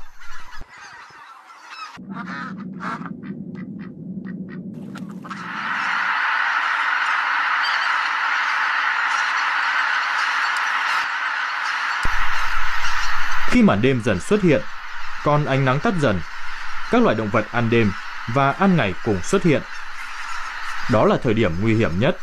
Màn 13.68 13.82
đêm 13.82 14.02
dần 14.04 14.20
xuất 14.20 14.42
hiện, 14.42 14.62
còn 15.24 15.44
ánh 15.44 15.64
nắng 15.64 15.80
tắt 15.80 15.94
dần, 16.00 16.20
các 16.90 17.02
loài 17.02 17.16
động 17.16 17.28
vật 17.32 17.44
ăn 17.52 17.70
đêm 17.70 17.92
và 18.34 18.50
ăn 18.50 18.76
ngày 18.76 18.94
cùng 19.04 19.22
xuất 19.22 19.42
hiện. 19.42 19.62
Đó 20.92 21.04
là 21.04 21.16
thời 21.22 21.34
điểm 21.34 21.52
nguy 21.62 21.74
hiểm 21.74 21.90
nhất. 21.98 22.16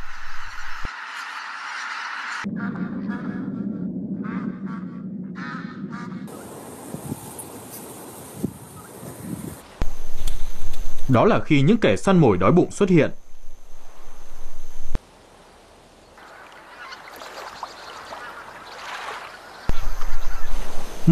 Đó 11.10 11.26
là 11.26 11.40
khi 11.46 11.62
những 11.62 11.78
kẻ 11.78 11.96
săn 11.96 12.18
mồi 12.18 12.38
đói 12.38 12.52
bụng 12.52 12.72
xuất 12.72 12.90
hiện. 12.90 13.12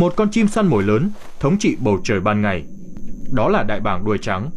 Một 0.04 0.14
con 0.16 0.32
chim 0.32 0.48
săn 0.48 0.68
mồi 0.68 0.84
lớn 0.84 1.12
thống 1.40 1.58
trị 1.60 1.78
bầu 1.80 2.00
trời 2.04 2.20
ban 2.20 2.42
ngày. 2.42 2.64
Đó 3.32 3.50
là 3.50 3.64
đại 3.64 3.80
bàng 3.80 4.06
đuôi 4.06 4.18
trắng. 4.22 4.50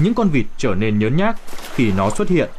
Những 0.00 0.14
con 0.14 0.28
vịt 0.28 0.46
trở 0.56 0.74
nên 0.74 0.98
nhớn 0.98 1.16
nhác 1.16 1.36
khi 1.74 1.92
nó 1.96 2.10
xuất 2.10 2.28
hiện. 2.28 2.50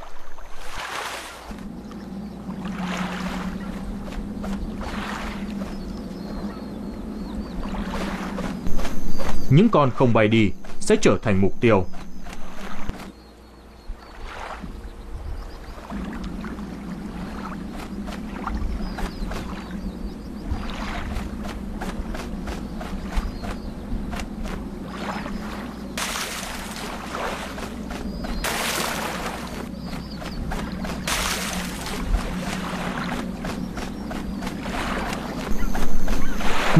Những 9.49 9.69
con 9.69 9.91
không 9.91 10.13
bay 10.13 10.27
đi 10.27 10.51
sẽ 10.79 10.95
trở 11.01 11.17
thành 11.21 11.41
mục 11.41 11.61
tiêu. 11.61 11.85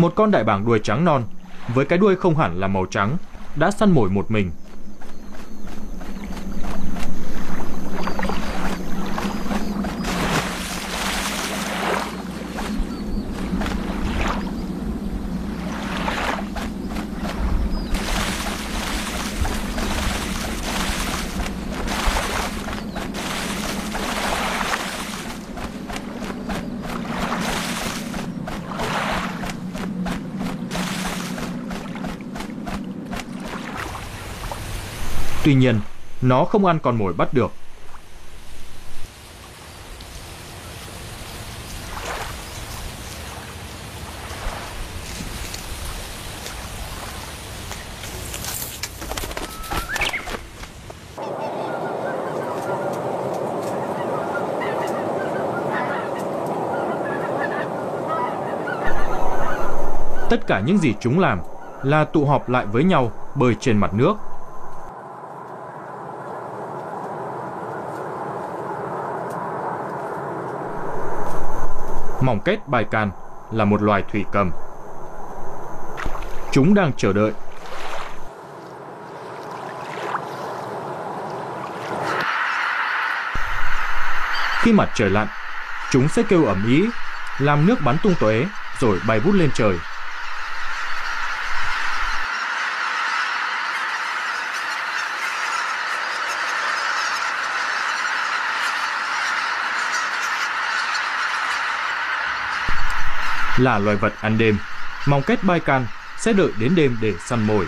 Một 0.06 0.15
con 0.15 0.32
đại 0.32 0.44
bàng 0.44 0.65
đuôi 0.65 0.80
trắng 0.84 1.06
non, 1.06 1.24
với 1.74 1.86
cái 1.86 2.00
đuôi 2.00 2.15
không 2.15 2.38
hẳn 2.38 2.60
là 2.60 2.68
màu 2.68 2.86
trắng, 2.86 3.18
đã 3.56 3.72
săn 3.72 3.91
mồi 3.91 4.10
một 4.10 4.32
mình. 4.32 4.52
Tuy 35.45 35.55
nhiên, 35.55 35.79
nó 36.21 36.45
không 36.45 36.65
ăn 36.65 36.79
con 36.79 36.97
mồi 36.97 37.13
bắt 37.13 37.34
được. 37.34 37.51
Tất 60.29 60.47
cả 60.47 60.60
những 60.65 60.77
gì 60.77 60.93
chúng 60.99 61.19
làm 61.19 61.39
là 61.84 62.05
tụ 62.05 62.25
họp 62.25 62.49
lại 62.49 62.65
với 62.65 62.84
nhau 62.84 63.12
bơi 63.36 63.55
trên 63.60 63.77
mặt 63.77 63.93
nước 63.93 64.13
Mỏng 72.26 72.40
kết 72.46 72.68
bài 72.68 72.86
can 72.92 73.12
là 73.52 73.66
một 73.66 73.82
loài 73.82 74.04
thủy 74.12 74.26
cầm. 74.32 74.52
Chúng 76.52 76.74
đang 76.74 76.92
chờ 76.98 77.14
đợi. 77.14 77.32
Khi 84.62 84.74
mặt 84.74 84.90
trời 84.94 85.10
lặn, 85.10 85.28
chúng 85.92 86.08
sẽ 86.08 86.24
kêu 86.30 86.46
ầm 86.46 86.66
ĩ, 86.68 86.86
làm 87.40 87.66
nước 87.66 87.76
bắn 87.86 87.98
tung 88.04 88.14
tóe 88.20 88.36
rồi 88.80 89.00
bay 89.08 89.20
vút 89.20 89.36
lên 89.36 89.50
trời. 89.54 89.76
Là 103.58 103.80
loài 103.80 103.98
vật 103.98 104.13
ăn 104.22 104.38
đêm, 104.38 104.58
mong 105.06 105.22
kết 105.22 105.44
bai 105.44 105.60
can 105.60 105.86
sẽ 106.18 106.34
đợi 106.34 106.50
đến 106.60 106.76
đêm 106.76 106.98
để 107.02 107.13
săn 107.26 107.48
mồi. 107.48 107.68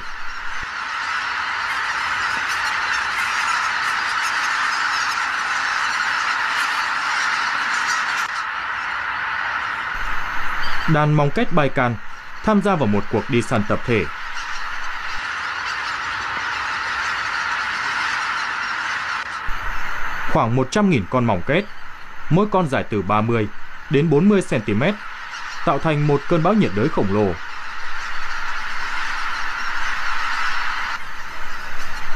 Đàn 10.93 11.13
mong 11.13 11.31
kết 11.31 11.53
bai 11.53 11.69
can 11.69 11.95
tham 12.43 12.61
gia 12.61 12.75
vào 12.75 12.87
một 12.87 13.03
cuộc 13.11 13.23
đi 13.29 13.41
săn 13.41 13.63
tập 13.67 13.79
thể. 13.85 14.05
Khoảng 20.31 20.55
100.000 20.55 21.01
con 21.09 21.25
mỏng 21.25 21.41
kết, 21.47 21.63
mỗi 22.29 22.47
con 22.51 22.69
dài 22.69 22.83
từ 22.89 23.01
30 23.01 23.47
đến 23.89 24.09
40 24.09 24.41
cm 24.49 24.83
tạo 25.67 25.79
thành 25.79 26.07
một 26.07 26.21
cơn 26.29 26.43
bão 26.43 26.53
nhiệt 26.53 26.71
đới 26.75 26.89
khổng 26.89 27.13
lồ. 27.13 27.33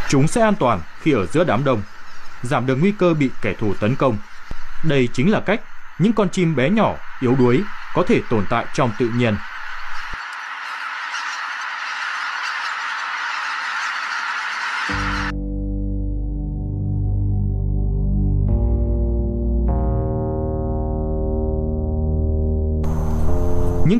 Chúng 0.09 0.27
sẽ 0.27 0.41
an 0.41 0.55
toàn 0.55 0.81
khi 1.01 1.11
ở 1.11 1.25
giữa 1.25 1.43
đám 1.43 1.63
đông, 1.63 1.81
giảm 2.41 2.65
được 2.65 2.75
nguy 2.75 2.91
cơ 2.91 3.13
bị 3.13 3.29
kẻ 3.41 3.53
thù 3.59 3.73
tấn 3.73 3.95
công. 3.95 4.17
Đây 4.83 5.09
chính 5.13 5.31
là 5.31 5.39
cách 5.39 5.61
những 5.99 6.13
con 6.13 6.29
chim 6.29 6.55
bé 6.55 6.69
nhỏ, 6.69 6.95
yếu 7.21 7.35
đuối 7.39 7.63
có 7.93 8.03
thể 8.07 8.21
tồn 8.29 8.45
tại 8.49 8.65
trong 8.73 8.91
tự 8.99 9.09
nhiên 9.15 9.35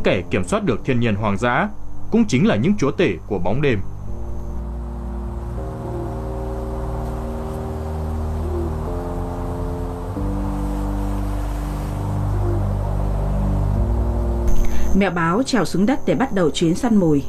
kẻ 0.04 0.22
kiểm 0.30 0.44
soát 0.44 0.64
được 0.64 0.86
thiên 0.86 1.00
nhiên 1.00 1.16
hoang 1.16 1.38
dã 1.38 1.70
cũng 2.12 2.26
chính 2.28 2.48
là 2.48 2.56
những 2.56 2.74
chúa 2.78 2.92
tể 2.92 3.14
của 3.28 3.40
bóng 3.40 3.62
đêm. 3.62 3.80
Mèo 14.96 15.12
báo 15.12 15.44
trèo 15.44 15.66
xuống 15.66 15.86
đất 15.86 16.00
để 16.06 16.16
bắt 16.16 16.34
đầu 16.34 16.50
chuyến 16.50 16.76
săn 16.76 16.96
mồi. 16.96 17.24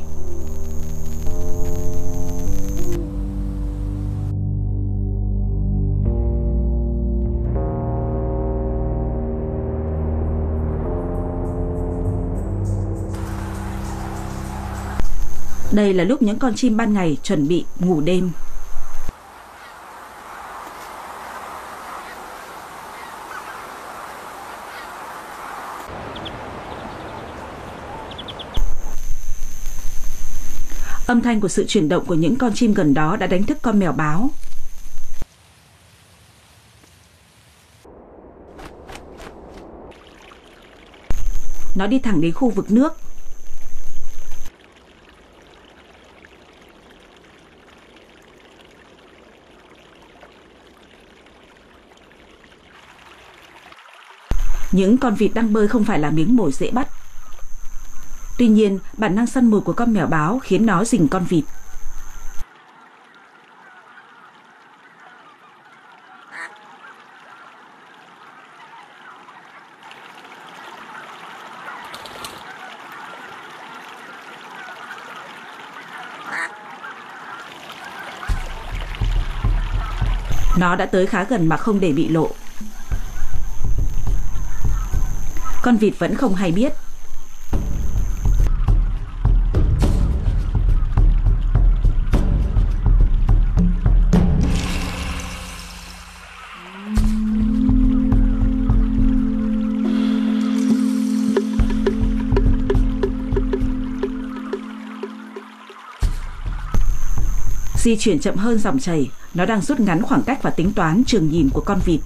Đây 15.73 15.95
là 15.95 16.05
lúc 16.05 16.23
những 16.23 16.39
con 16.39 16.55
chim 16.55 16.77
ban 16.77 16.95
ngày 16.95 17.17
chuẩn 17.23 17.49
bị 17.49 17.65
ngủ 17.79 18.01
đêm. 18.01 18.33
Âm 31.07 31.21
thanh 31.21 31.41
của 31.41 31.49
sự 31.49 31.65
chuyển 31.69 31.89
động 31.89 32.05
của 32.07 32.15
những 32.15 32.37
con 32.37 32.55
chim 32.55 32.75
gần 32.75 32.95
đó 32.95 33.17
đã 33.17 33.27
đánh 33.27 33.47
thức 33.47 33.59
con 33.63 33.79
mèo 33.79 33.93
báo. 33.93 34.31
Nó 41.75 41.87
đi 41.87 41.99
thẳng 41.99 42.21
đến 42.21 42.33
khu 42.33 42.51
vực 42.51 42.71
nước. 42.71 43.02
Những 54.73 54.99
con 54.99 55.15
vịt 55.15 55.31
đang 55.35 55.53
bơi 55.53 55.69
không 55.69 55.85
phải 55.85 55.99
là 55.99 56.11
miếng 56.11 56.37
mồi 56.37 56.53
dễ 56.53 56.71
bắt. 56.71 56.89
Tuy 58.39 58.49
nhiên, 58.49 58.79
bản 58.97 59.15
năng 59.15 59.27
săn 59.27 59.51
mồi 59.51 59.61
của 59.61 59.73
con 59.73 59.93
mèo 59.93 60.07
báo 60.07 60.39
khiến 60.39 60.67
nó 60.67 60.85
rình 60.85 61.09
con 61.09 61.25
vịt. 61.25 61.45
Nó 80.59 80.77
đã 80.77 80.87
tới 80.87 81.07
khá 81.07 81.25
gần 81.25 81.47
mà 81.47 81.57
không 81.57 81.81
để 81.81 81.93
bị 81.93 82.09
lộ. 82.09 82.31
Con 85.63 85.77
vịt 85.77 85.99
vẫn 85.99 86.15
không 86.15 86.35
hay 86.35 86.53
biết 86.53 86.73
Di 107.77 107.97
chuyển 107.97 108.19
chậm 108.19 108.37
hơn 108.37 108.59
dòng 108.59 108.79
chảy, 108.79 109.11
nó 109.35 109.47
đang 109.47 109.61
rút 109.61 109.81
ngắn 109.81 110.03
khoảng 110.03 110.23
cách 110.23 110.43
và 110.43 110.51
tính 110.51 110.73
toán 110.73 111.03
trường 111.07 111.29
nhìn 111.29 111.49
của 111.53 111.61
con 111.61 111.81
vịt. 111.85 112.01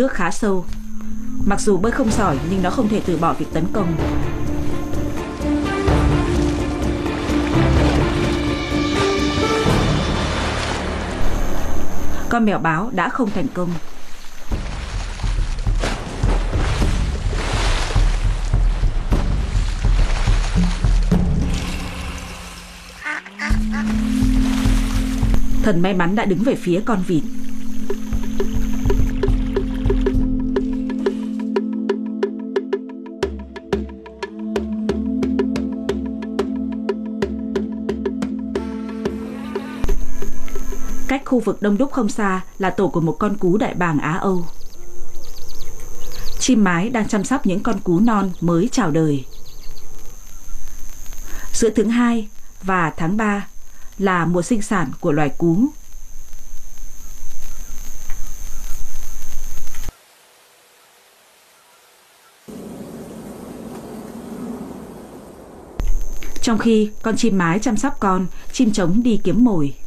Nước 0.00 0.12
khá 0.12 0.30
sâu. 0.30 0.64
Mặc 1.46 1.60
dù 1.60 1.76
bơi 1.76 1.92
không 1.92 2.10
giỏi, 2.10 2.38
nhưng 2.50 2.62
nó 2.62 2.70
không 2.70 2.88
thể 2.88 3.02
từ 3.06 3.16
bỏ 3.16 3.32
việc 3.32 3.46
tấn 3.52 3.64
công. 3.72 3.96
Con 12.28 12.44
mèo 12.44 12.58
báo 12.58 12.90
đã 12.94 13.08
không 13.08 13.30
thành 13.30 13.46
công. 13.54 13.70
Thần 25.62 25.82
may 25.82 25.94
mắn 25.94 26.14
đã 26.14 26.24
đứng 26.24 26.42
về 26.42 26.54
phía 26.54 26.80
con 26.86 27.02
vịt. 27.06 27.22
Khu 41.40 41.44
vực 41.44 41.62
đông 41.62 41.78
đúc 41.78 41.92
không 41.92 42.08
xa 42.08 42.40
là 42.58 42.70
tổ 42.70 42.88
của 42.88 43.00
một 43.00 43.16
con 43.18 43.36
cú 43.36 43.56
đại 43.56 43.74
bàng 43.74 43.98
Á 43.98 44.18
Âu. 44.20 44.46
Chim 46.38 46.64
mái 46.64 46.90
đang 46.90 47.08
chăm 47.08 47.24
sóc 47.24 47.46
những 47.46 47.60
con 47.60 47.80
cú 47.80 48.00
non 48.00 48.30
mới 48.40 48.68
chào 48.72 48.90
đời. 48.90 49.24
Giữa 51.52 51.70
tháng 51.76 51.90
2 51.90 52.28
và 52.62 52.92
tháng 52.96 53.16
3 53.16 53.46
là 53.98 54.24
mùa 54.24 54.42
sinh 54.42 54.62
sản 54.62 54.90
của 55.00 55.12
loài 55.12 55.28
cú. 55.38 55.66
Trong 66.42 66.58
khi 66.58 66.90
con 67.02 67.16
chim 67.16 67.38
mái 67.38 67.58
chăm 67.58 67.76
sóc 67.76 67.96
con, 68.00 68.26
chim 68.52 68.72
trống 68.72 69.02
đi 69.02 69.20
kiếm 69.24 69.44
mồi. 69.44 69.79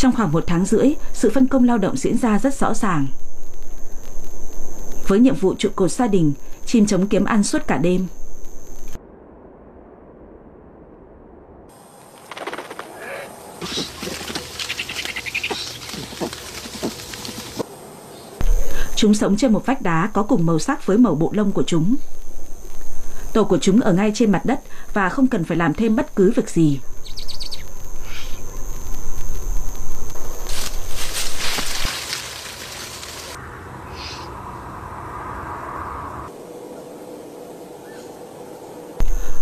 Trong 0.00 0.12
khoảng 0.12 0.32
một 0.32 0.44
tháng 0.46 0.64
rưỡi, 0.64 0.94
sự 1.12 1.30
phân 1.34 1.46
công 1.46 1.64
lao 1.64 1.78
động 1.78 1.96
diễn 1.96 2.18
ra 2.18 2.38
rất 2.38 2.54
rõ 2.54 2.74
ràng. 2.74 3.06
Với 5.08 5.20
nhiệm 5.20 5.34
vụ 5.34 5.54
trụ 5.58 5.68
cột 5.76 5.90
gia 5.90 6.06
đình, 6.06 6.32
chim 6.66 6.86
chống 6.86 7.06
kiếm 7.06 7.24
ăn 7.24 7.42
suốt 7.42 7.66
cả 7.66 7.78
đêm. 7.78 8.06
Chúng 18.96 19.14
sống 19.14 19.36
trên 19.36 19.52
một 19.52 19.66
vách 19.66 19.82
đá 19.82 20.10
có 20.12 20.22
cùng 20.22 20.46
màu 20.46 20.58
sắc 20.58 20.86
với 20.86 20.98
màu 20.98 21.14
bộ 21.14 21.30
lông 21.34 21.52
của 21.52 21.64
chúng. 21.66 21.96
Tổ 23.32 23.44
của 23.44 23.58
chúng 23.58 23.80
ở 23.80 23.92
ngay 23.92 24.12
trên 24.14 24.32
mặt 24.32 24.44
đất 24.44 24.60
và 24.92 25.08
không 25.08 25.26
cần 25.26 25.44
phải 25.44 25.56
làm 25.56 25.74
thêm 25.74 25.96
bất 25.96 26.16
cứ 26.16 26.32
việc 26.36 26.50
gì. 26.50 26.80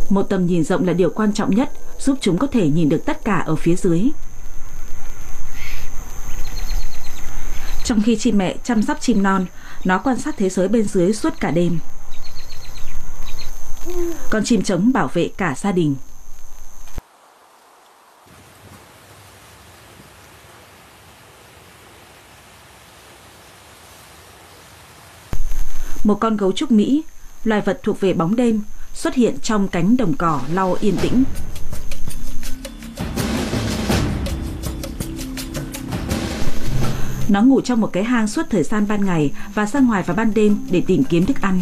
Một 0.09 0.23
tầm 0.23 0.47
nhìn 0.47 0.64
rộng 0.64 0.87
là 0.87 0.92
điều 0.92 1.11
quan 1.11 1.33
trọng 1.33 1.55
nhất, 1.55 1.71
giúp 1.99 2.18
chúng 2.21 2.38
có 2.38 2.47
thể 2.47 2.68
nhìn 2.68 2.88
được 2.88 3.03
tất 3.05 3.25
cả 3.25 3.38
ở 3.38 3.57
phía 3.57 3.77
dưới. 3.77 4.03
Trong 7.85 8.03
khi 8.03 8.16
chim 8.16 8.38
mẹ 8.38 8.57
chăm 8.64 8.83
sóc 8.83 9.01
chim 9.01 9.23
non, 9.23 9.47
nó 9.85 9.99
quan 9.99 10.18
sát 10.18 10.37
thế 10.37 10.49
giới 10.49 10.68
bên 10.68 10.88
dưới 10.88 11.12
suốt 11.12 11.33
cả 11.40 11.51
đêm. 11.51 11.79
Con 14.31 14.44
chim 14.44 14.62
trống 14.62 14.92
bảo 14.92 15.09
vệ 15.14 15.29
cả 15.37 15.55
gia 15.57 15.73
đình. 15.73 15.97
Một 26.05 26.14
con 26.21 26.37
gấu 26.37 26.53
trúc 26.53 26.71
Mỹ, 26.71 27.03
loài 27.44 27.61
vật 27.61 27.81
thuộc 27.83 28.01
về 28.01 28.12
bóng 28.12 28.37
đêm, 28.37 28.62
xuất 28.94 29.14
hiện 29.14 29.35
trong 29.42 29.68
cánh 29.68 29.96
đồng 29.96 30.14
cỏ 30.14 30.40
lau 30.53 30.77
yên 30.81 30.96
tĩnh. 30.96 31.24
Nó 37.29 37.42
ngủ 37.42 37.61
trong 37.61 37.81
một 37.81 37.92
cái 37.92 38.05
hang 38.05 38.29
suốt 38.29 38.46
thời 38.51 38.62
gian 38.62 38.88
ban 38.88 39.05
ngày 39.05 39.33
và 39.55 39.66
ra 39.66 39.81
ngoài 39.81 40.03
vào 40.03 40.16
ban 40.16 40.35
đêm 40.35 40.57
để 40.70 40.83
tìm 40.87 41.05
kiếm 41.05 41.27
thức 41.27 41.40
ăn. 41.40 41.61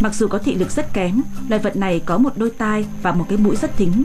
Mặc 0.00 0.14
dù 0.14 0.28
có 0.28 0.38
thị 0.38 0.54
lực 0.54 0.70
rất 0.70 0.92
kém, 0.92 1.22
loài 1.48 1.62
vật 1.62 1.76
này 1.76 2.00
có 2.06 2.18
một 2.18 2.32
đôi 2.36 2.50
tai 2.50 2.86
và 3.02 3.12
một 3.12 3.26
cái 3.28 3.38
mũi 3.38 3.56
rất 3.56 3.76
thính. 3.76 4.04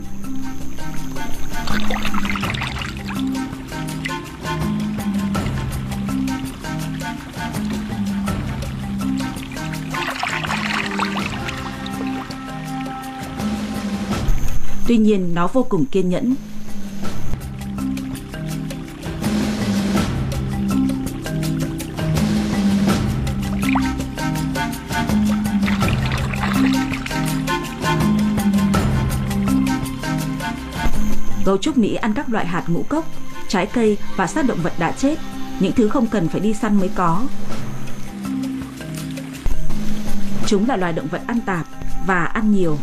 Tuy 14.88 14.98
nhiên 14.98 15.34
nó 15.34 15.48
vô 15.48 15.64
cùng 15.70 15.86
kiên 15.86 16.10
nhẫn 16.10 16.36
Gấu 31.46 31.58
trúc 31.58 31.78
Mỹ 31.78 31.96
ăn 31.96 32.14
các 32.14 32.30
loại 32.30 32.46
hạt 32.46 32.64
ngũ 32.68 32.84
cốc, 32.90 33.06
trái 33.48 33.66
cây 33.66 33.98
và 34.16 34.28
xác 34.28 34.48
động 34.48 34.60
vật 34.64 34.74
đã 34.80 34.92
chết, 34.92 35.20
những 35.60 35.72
thứ 35.72 35.90
không 35.90 36.08
cần 36.08 36.30
phải 36.30 36.40
đi 36.40 36.54
săn 36.54 36.80
mới 36.80 36.90
có. 36.96 37.28
Chúng 40.48 40.68
là 40.68 40.78
loài 40.78 40.94
động 40.94 41.08
vật 41.12 41.22
ăn 41.28 41.42
tạp 41.42 41.66
và 42.08 42.26
ăn 42.26 42.52
nhiều. 42.52 42.78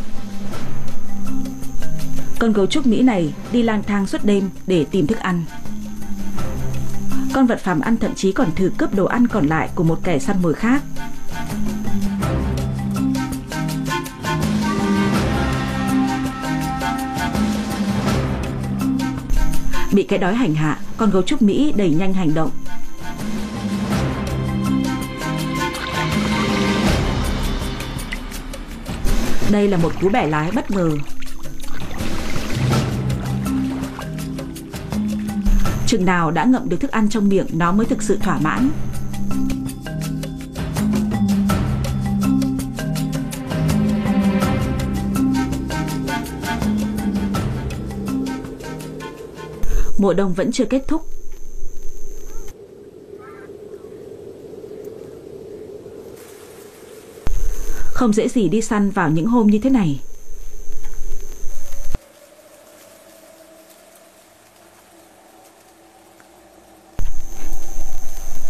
Con 2.42 2.52
gấu 2.52 2.66
trúc 2.66 2.86
Mỹ 2.86 3.02
này 3.02 3.34
đi 3.52 3.62
lang 3.62 3.82
thang 3.82 4.06
suốt 4.06 4.24
đêm 4.24 4.50
để 4.66 4.84
tìm 4.90 5.06
thức 5.06 5.18
ăn. 5.18 5.44
Con 7.32 7.46
vật 7.46 7.60
phàm 7.60 7.80
ăn 7.80 7.96
thậm 7.96 8.14
chí 8.14 8.32
còn 8.32 8.54
thử 8.54 8.70
cướp 8.78 8.94
đồ 8.94 9.04
ăn 9.04 9.26
còn 9.26 9.46
lại 9.46 9.68
của 9.74 9.84
một 9.84 9.98
kẻ 10.04 10.18
săn 10.18 10.36
mồi 10.42 10.54
khác. 10.54 10.82
Bị 19.92 20.02
cái 20.02 20.18
đói 20.18 20.34
hành 20.34 20.54
hạ, 20.54 20.78
con 20.96 21.10
gấu 21.10 21.22
trúc 21.22 21.42
Mỹ 21.42 21.72
đẩy 21.76 21.90
nhanh 21.90 22.14
hành 22.14 22.34
động. 22.34 22.50
Đây 29.50 29.68
là 29.68 29.76
một 29.76 29.92
cú 30.00 30.08
bẻ 30.08 30.26
lái 30.26 30.50
bất 30.50 30.70
ngờ. 30.70 30.90
Chừng 35.92 36.04
nào 36.04 36.30
đã 36.30 36.44
ngậm 36.44 36.68
được 36.68 36.76
thức 36.80 36.90
ăn 36.90 37.08
trong 37.08 37.28
miệng, 37.28 37.46
nó 37.52 37.72
mới 37.72 37.86
thực 37.86 38.02
sự 38.02 38.18
thỏa 38.22 38.38
mãn. 38.38 38.70
mùa 49.98 50.14
đông 50.14 50.32
vẫn 50.32 50.52
chưa 50.52 50.64
kết 50.64 50.88
thúc. 50.88 51.02
Không 57.92 58.12
dễ 58.12 58.28
gì 58.28 58.48
đi 58.48 58.60
săn 58.60 58.90
vào 58.90 59.10
những 59.10 59.26
hôm 59.26 59.46
như 59.46 59.58
thế 59.58 59.70
này. 59.70 60.00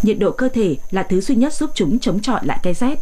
Nhiệt 0.03 0.19
độ 0.19 0.31
cơ 0.31 0.49
thể 0.49 0.77
là 0.91 1.03
thứ 1.03 1.21
duy 1.21 1.35
nhất 1.35 1.53
giúp 1.53 1.69
chúng 1.73 1.99
chống 1.99 2.19
chọi 2.19 2.45
lại 2.45 2.59
cái 2.63 2.73
rét. 2.73 2.95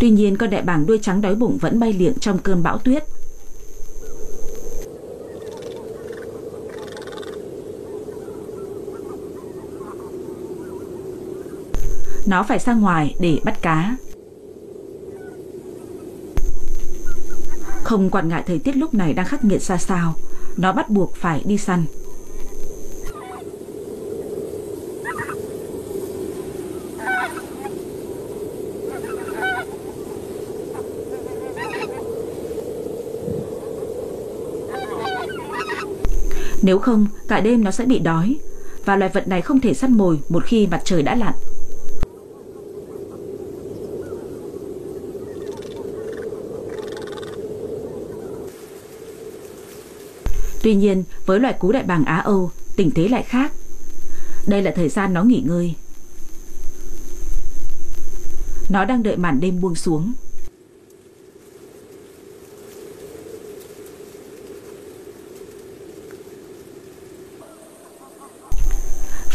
Tuy 0.00 0.10
nhiên, 0.10 0.36
con 0.36 0.50
đại 0.50 0.62
bàng 0.62 0.86
đuôi 0.86 0.98
trắng 1.02 1.20
đói 1.20 1.34
bụng 1.34 1.58
vẫn 1.60 1.80
bay 1.80 1.92
liệng 1.92 2.18
trong 2.20 2.38
cơn 2.38 2.62
bão 2.62 2.78
tuyết. 2.78 3.04
Nó 12.26 12.42
phải 12.42 12.58
ra 12.58 12.74
ngoài 12.74 13.16
để 13.20 13.38
bắt 13.44 13.62
cá. 13.62 13.96
Không 17.86 18.10
quản 18.10 18.28
ngại 18.28 18.42
thời 18.46 18.58
tiết 18.58 18.76
lúc 18.76 18.94
này 18.94 19.14
đang 19.14 19.26
khắc 19.26 19.44
nghiệt 19.44 19.62
ra 19.62 19.76
sao, 19.76 20.14
nó 20.56 20.72
bắt 20.72 20.90
buộc 20.90 21.16
phải 21.16 21.42
đi 21.46 21.58
săn. 21.58 21.84
Nếu 36.62 36.78
không, 36.78 37.06
cả 37.28 37.40
đêm 37.40 37.64
nó 37.64 37.70
sẽ 37.70 37.84
bị 37.84 37.98
đói 37.98 38.36
và 38.84 38.96
loài 38.96 39.10
vật 39.14 39.28
này 39.28 39.42
không 39.42 39.60
thể 39.60 39.74
săn 39.74 39.92
mồi 39.92 40.20
một 40.28 40.44
khi 40.44 40.66
mặt 40.66 40.80
trời 40.84 41.02
đã 41.02 41.14
lặn. 41.14 41.34
Tuy 50.66 50.74
nhiên, 50.74 51.04
với 51.26 51.40
loài 51.40 51.54
cú 51.58 51.72
đại 51.72 51.82
bàng 51.82 52.04
Á 52.04 52.16
Âu, 52.16 52.50
tình 52.76 52.90
thế 52.90 53.08
lại 53.08 53.22
khác. 53.22 53.52
Đây 54.46 54.62
là 54.62 54.72
thời 54.76 54.88
gian 54.88 55.14
nó 55.14 55.22
nghỉ 55.22 55.42
ngơi. 55.46 55.74
Nó 58.68 58.84
đang 58.84 59.02
đợi 59.02 59.16
màn 59.16 59.40
đêm 59.40 59.60
buông 59.60 59.74
xuống. 59.74 60.12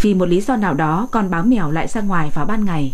Vì 0.02 0.13
một 0.13 0.26
lý 0.26 0.41
do 0.41 0.56
nào 0.56 0.74
đó 0.74 1.08
con 1.12 1.30
báo 1.30 1.44
mèo 1.44 1.72
lại 1.72 1.88
ra 1.88 2.02
ngoài 2.02 2.32
vào 2.34 2.46
ban 2.46 2.65
ngày 2.65 2.94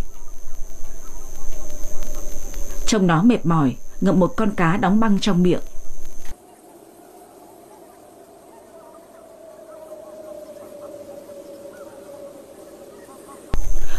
Trông 2.86 3.08
nó 3.08 3.24
mệt 3.24 3.46
mỏi 3.46 3.76
Ngậm 4.02 4.20
một 4.20 4.34
con 4.38 4.52
cá 4.52 4.78
đóng 4.78 5.00
băng 5.00 5.20
trong 5.20 5.44
miệng 5.44 5.62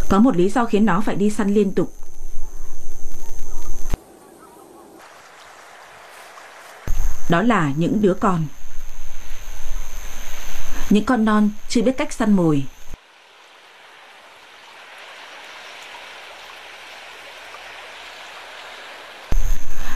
Có 0.09 0.19
một 0.19 0.37
lý 0.37 0.49
do 0.49 0.65
khiến 0.65 0.87
nó 0.87 1.01
phải 1.01 1.17
đi 1.17 1.31
săn 1.31 1.55
liên 1.55 1.73
tục. 1.73 1.93
Đó 7.31 7.43
là 7.43 7.73
những 7.77 8.03
đứa 8.03 8.15
con. 8.15 8.47
Những 10.91 11.05
con 11.05 11.25
non 11.25 11.51
chưa 11.69 11.83
biết 11.83 11.97
cách 11.97 12.13
săn 12.13 12.33
mồi. 12.33 12.65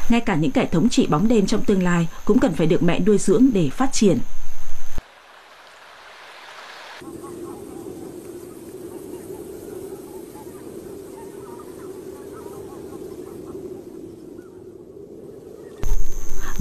Ngay 0.09 0.21
cả 0.21 0.35
những 0.35 0.51
kẻ 0.51 0.67
thống 0.73 0.89
trị 0.89 1.07
bóng 1.07 1.29
đêm 1.29 1.47
trong 1.47 1.65
tương 1.65 1.83
lai 1.83 2.09
cũng 2.25 2.39
cần 2.39 2.55
phải 2.55 2.67
được 2.67 2.83
mẹ 2.83 3.01
nuôi 3.01 3.19
dưỡng 3.19 3.51
để 3.53 3.71
phát 3.71 3.93
triển. 3.93 4.19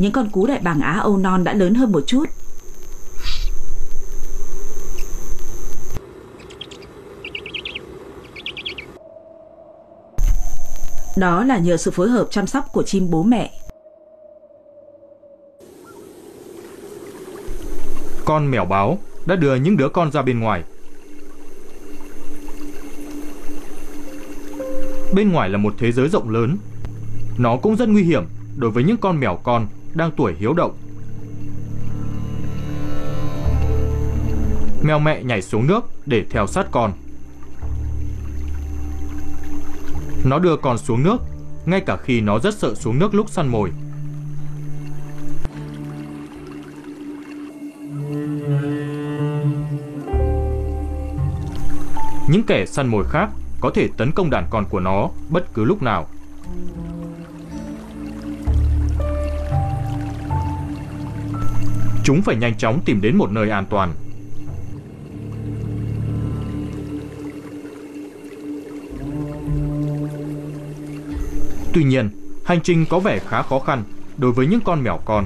Những 0.02 0.12
con 0.12 0.30
cú 0.30 0.48
đại 0.48 0.60
bàng 0.64 0.82
Á 0.82 1.00
Âu 1.00 1.18
non 1.18 1.44
đã 1.44 1.54
lớn 1.54 1.74
hơn 1.74 1.92
một 1.92 2.04
chút. 2.08 2.26
Đó 11.18 11.44
là 11.44 11.58
nhờ 11.58 11.78
sự 11.78 11.92
phối 11.92 12.10
hợp 12.10 12.28
chăm 12.32 12.48
sóc 12.48 12.66
của 12.74 12.84
chim 12.84 13.08
bố 13.10 13.24
mẹ. 13.24 13.52
Con 18.26 18.52
mèo 18.52 18.66
báo 18.66 18.98
đã 19.26 19.36
đưa 19.36 19.56
những 19.56 19.78
đứa 19.78 19.90
con 19.90 20.12
ra 20.12 20.22
bên 20.22 20.40
ngoài. 20.40 20.64
Bên 25.14 25.32
ngoài 25.32 25.50
là 25.50 25.58
một 25.58 25.74
thế 25.78 25.92
giới 25.92 26.10
rộng 26.10 26.30
lớn. 26.30 26.58
Nó 27.38 27.58
cũng 27.58 27.76
rất 27.76 27.90
nguy 27.90 28.04
hiểm 28.04 28.24
đối 28.58 28.72
với 28.72 28.84
những 28.84 28.98
con 28.98 29.20
mèo 29.20 29.40
con 29.44 29.68
đang 29.94 30.12
tuổi 30.12 30.36
hiếu 30.40 30.54
động. 30.54 30.78
Mèo 34.84 35.00
mẹ 35.00 35.24
nhảy 35.24 35.42
xuống 35.42 35.68
nước 35.68 35.84
để 36.06 36.26
theo 36.30 36.48
sát 36.48 36.68
con. 36.72 36.92
Nó 40.24 40.40
đưa 40.40 40.58
con 40.58 40.78
xuống 40.78 41.04
nước, 41.04 41.18
ngay 41.66 41.82
cả 41.82 41.98
khi 41.98 42.22
nó 42.22 42.40
rất 42.40 42.54
sợ 42.54 42.76
xuống 42.76 43.00
nước 43.00 43.14
lúc 43.14 43.30
săn 43.30 43.48
mồi. 43.48 43.72
Những 52.30 52.44
kẻ 52.48 52.66
săn 52.66 52.88
mồi 52.88 53.06
khác 53.10 53.30
có 53.62 53.72
thể 53.76 53.88
tấn 53.98 54.12
công 54.12 54.30
đàn 54.30 54.46
con 54.50 54.66
của 54.70 54.80
nó 54.80 55.10
bất 55.30 55.54
cứ 55.54 55.64
lúc 55.64 55.82
nào. 55.82 56.08
Chúng 62.12 62.22
phải 62.22 62.36
nhanh 62.36 62.58
chóng 62.58 62.80
tìm 62.86 63.02
đến 63.02 63.18
một 63.18 63.32
nơi 63.32 63.50
an 63.50 63.66
toàn. 63.70 63.94
Tuy 71.74 71.84
nhiên, 71.84 72.10
hành 72.46 72.62
trình 72.64 72.86
có 72.90 73.00
vẻ 73.00 73.20
khá 73.20 73.42
khó 73.42 73.60
khăn 73.60 73.84
đối 74.18 74.32
với 74.32 74.48
những 74.48 74.60
con 74.66 74.84
mèo 74.84 75.00
con. 75.06 75.26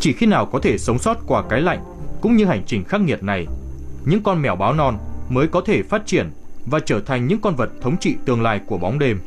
Chỉ 0.00 0.12
khi 0.12 0.26
nào 0.26 0.46
có 0.46 0.58
thể 0.58 0.78
sống 0.78 0.98
sót 0.98 1.16
qua 1.26 1.42
cái 1.50 1.60
lạnh 1.60 1.84
cũng 2.20 2.36
như 2.36 2.44
hành 2.44 2.62
trình 2.66 2.84
khắc 2.84 3.00
nghiệt 3.00 3.22
này, 3.22 3.46
những 4.04 4.22
con 4.22 4.42
mèo 4.42 4.56
báo 4.56 4.72
non 4.72 4.98
mới 5.28 5.48
có 5.48 5.60
thể 5.66 5.82
phát 5.82 6.06
triển 6.06 6.30
và 6.66 6.80
trở 6.80 7.00
thành 7.00 7.26
những 7.26 7.40
con 7.40 7.56
vật 7.56 7.70
thống 7.80 7.96
trị 7.96 8.16
tương 8.24 8.42
lai 8.42 8.60
của 8.66 8.78
bóng 8.78 8.98
đêm. 8.98 9.20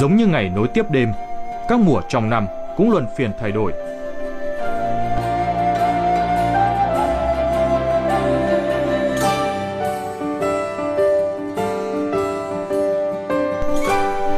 Giống 0.00 0.16
như 0.16 0.26
ngày 0.26 0.48
nối 0.48 0.68
tiếp 0.74 0.90
đêm, 0.90 1.12
các 1.68 1.80
mùa 1.80 2.00
trong 2.08 2.30
năm 2.30 2.46
cũng 2.76 2.90
luân 2.90 3.06
phiên 3.16 3.30
thay 3.38 3.52
đổi. 3.52 3.72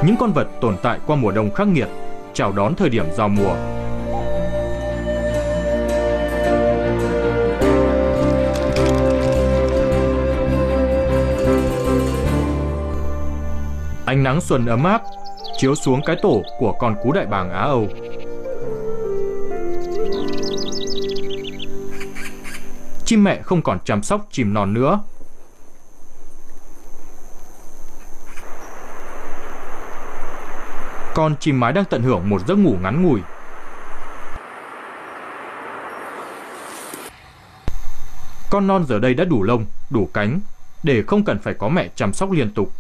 Những 0.07 0.17
con 0.21 0.33
vật 0.33 0.47
tồn 0.61 0.77
tại 0.83 0.99
qua 1.07 1.17
mùa 1.17 1.31
đông 1.31 1.55
khắc 1.55 1.69
nghiệt, 1.69 1.89
chào 2.33 2.53
đón 2.53 2.75
thời 2.75 2.89
điểm 2.89 3.07
giao 3.13 3.29
mùa. 3.29 3.55
Ánh 14.07 14.23
nắng 14.23 14.41
xuân 14.41 14.67
ấm 14.67 14.85
áp 14.85 15.03
chiếu 15.57 15.75
xuống 15.75 16.01
cái 16.07 16.17
tổ 16.23 16.43
của 16.59 16.73
con 16.73 16.95
cú 17.03 17.13
đại 17.13 17.27
bàng 17.27 17.51
Á 17.51 17.61
Âu. 17.61 17.87
Chim 23.05 23.25
mẹ 23.25 23.43
không 23.43 23.63
còn 23.63 23.79
chăm 23.85 24.03
sóc 24.03 24.29
chim 24.31 24.55
non 24.55 24.73
nữa. 24.75 25.01
Con 31.15 31.37
chim 31.41 31.61
mái 31.61 31.73
đang 31.73 31.85
tận 31.85 32.03
hưởng 32.03 32.29
một 32.29 32.47
giấc 32.47 32.55
ngủ 32.55 32.77
ngắn 32.83 33.03
ngủi. 33.03 33.21
Con 38.51 38.67
non 38.67 38.85
giờ 38.89 38.99
đây 38.99 39.15
đã 39.15 39.25
đủ 39.25 39.43
lông, 39.43 39.67
đủ 39.91 40.09
cánh, 40.15 40.41
để 40.83 41.03
không 41.07 41.25
cần 41.25 41.39
phải 41.39 41.55
có 41.55 41.69
mẹ 41.69 41.89
chăm 41.95 42.13
sóc 42.13 42.31
liên 42.31 42.51
tục. 42.51 42.73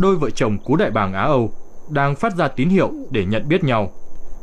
Đôi 0.00 0.16
vợ 0.16 0.30
chồng 0.30 0.58
cú 0.58 0.76
đại 0.76 0.90
bàng 0.90 1.12
Á 1.12 1.22
Âu 1.22 1.52
đang 1.88 2.16
phát 2.16 2.36
ra 2.36 2.48
tín 2.48 2.68
hiệu 2.68 2.92
để 3.10 3.24
nhận 3.24 3.48
biết 3.48 3.64
nhau. 3.64 3.92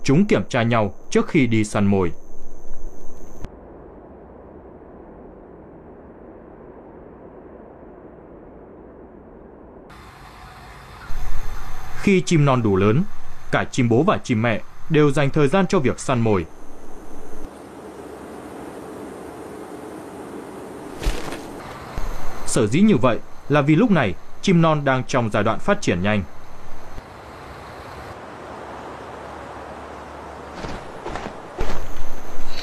Chúng 0.04 0.26
kiểm 0.26 0.42
tra 0.50 0.64
nhau 0.64 0.94
trước 1.10 1.28
khi 1.28 1.48
đi 1.48 1.64
săn 1.64 1.86
mồi. 1.86 2.12
Khi 12.02 12.22
chim 12.22 12.46
non 12.46 12.62
đủ 12.64 12.76
lớn, 12.76 13.04
cả 13.52 13.66
chim 13.72 13.90
bố 13.90 14.04
và 14.04 14.18
chim 14.24 14.42
mẹ 14.42 14.62
đều 14.90 15.12
dành 15.12 15.30
thời 15.30 15.48
gian 15.48 15.68
cho 15.68 15.80
việc 15.80 16.00
săn 16.00 16.20
mồi. 16.20 16.46
Sở 22.46 22.68
dĩ 22.68 22.82
như 22.82 22.98
vậy 22.98 23.20
là 23.50 23.62
vì 23.62 23.76
lúc 23.76 23.92
này 23.92 24.16
chim 24.46 24.62
non 24.62 24.86
đang 24.86 25.04
trong 25.04 25.30
giai 25.30 25.44
đoạn 25.44 25.60
phát 25.60 25.82
triển 25.82 26.02
nhanh. 26.02 26.24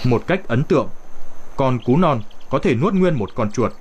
Một 0.04 0.22
cách 0.26 0.40
ấn 0.48 0.64
tượng, 0.64 0.88
con 1.56 1.78
cú 1.84 1.96
non 1.96 2.20
có 2.50 2.58
thể 2.58 2.74
nuốt 2.74 2.94
nguyên 2.94 3.14
một 3.14 3.30
con 3.34 3.50
chuột. 3.50 3.72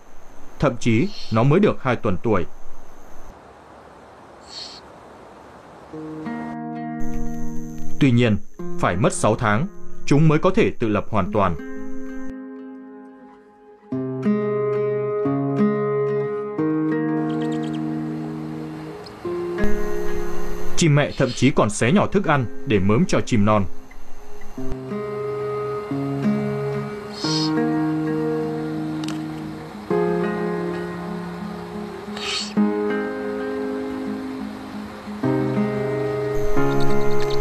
Thậm 0.60 0.78
chí 0.80 1.10
nó 1.34 1.44
mới 1.44 1.60
được 1.60 1.84
2 1.84 1.96
tuần 1.96 2.18
tuổi. 2.24 2.46
Tuy 8.00 8.12
nhiên, 8.12 8.38
phải 8.80 8.96
mất 8.96 9.14
6 9.14 9.36
tháng, 9.36 9.68
chúng 10.06 10.28
mới 10.28 10.40
có 10.40 10.52
thể 10.56 10.72
tự 10.80 10.88
lập 10.88 11.06
hoàn 11.10 11.32
toàn. 11.34 11.71
Chim 20.82 20.96
mẹ 20.96 21.12
thậm 21.18 21.30
chí 21.36 21.52
còn 21.52 21.70
xé 21.70 21.92
nhỏ 21.92 22.08
thức 22.08 22.26
ăn 22.26 22.46
để 22.68 22.80
mớm 22.80 23.06
cho 23.08 23.22
chim 23.22 23.46
non. 23.46 23.66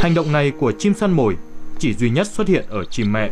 Hành 0.00 0.14
động 0.14 0.32
này 0.32 0.52
của 0.58 0.72
chim 0.78 0.94
săn 0.94 1.12
mồi 1.12 1.36
chỉ 1.78 1.94
duy 1.94 2.10
nhất 2.10 2.26
xuất 2.26 2.48
hiện 2.48 2.64
ở 2.68 2.84
chim 2.84 3.12
mẹ. 3.12 3.30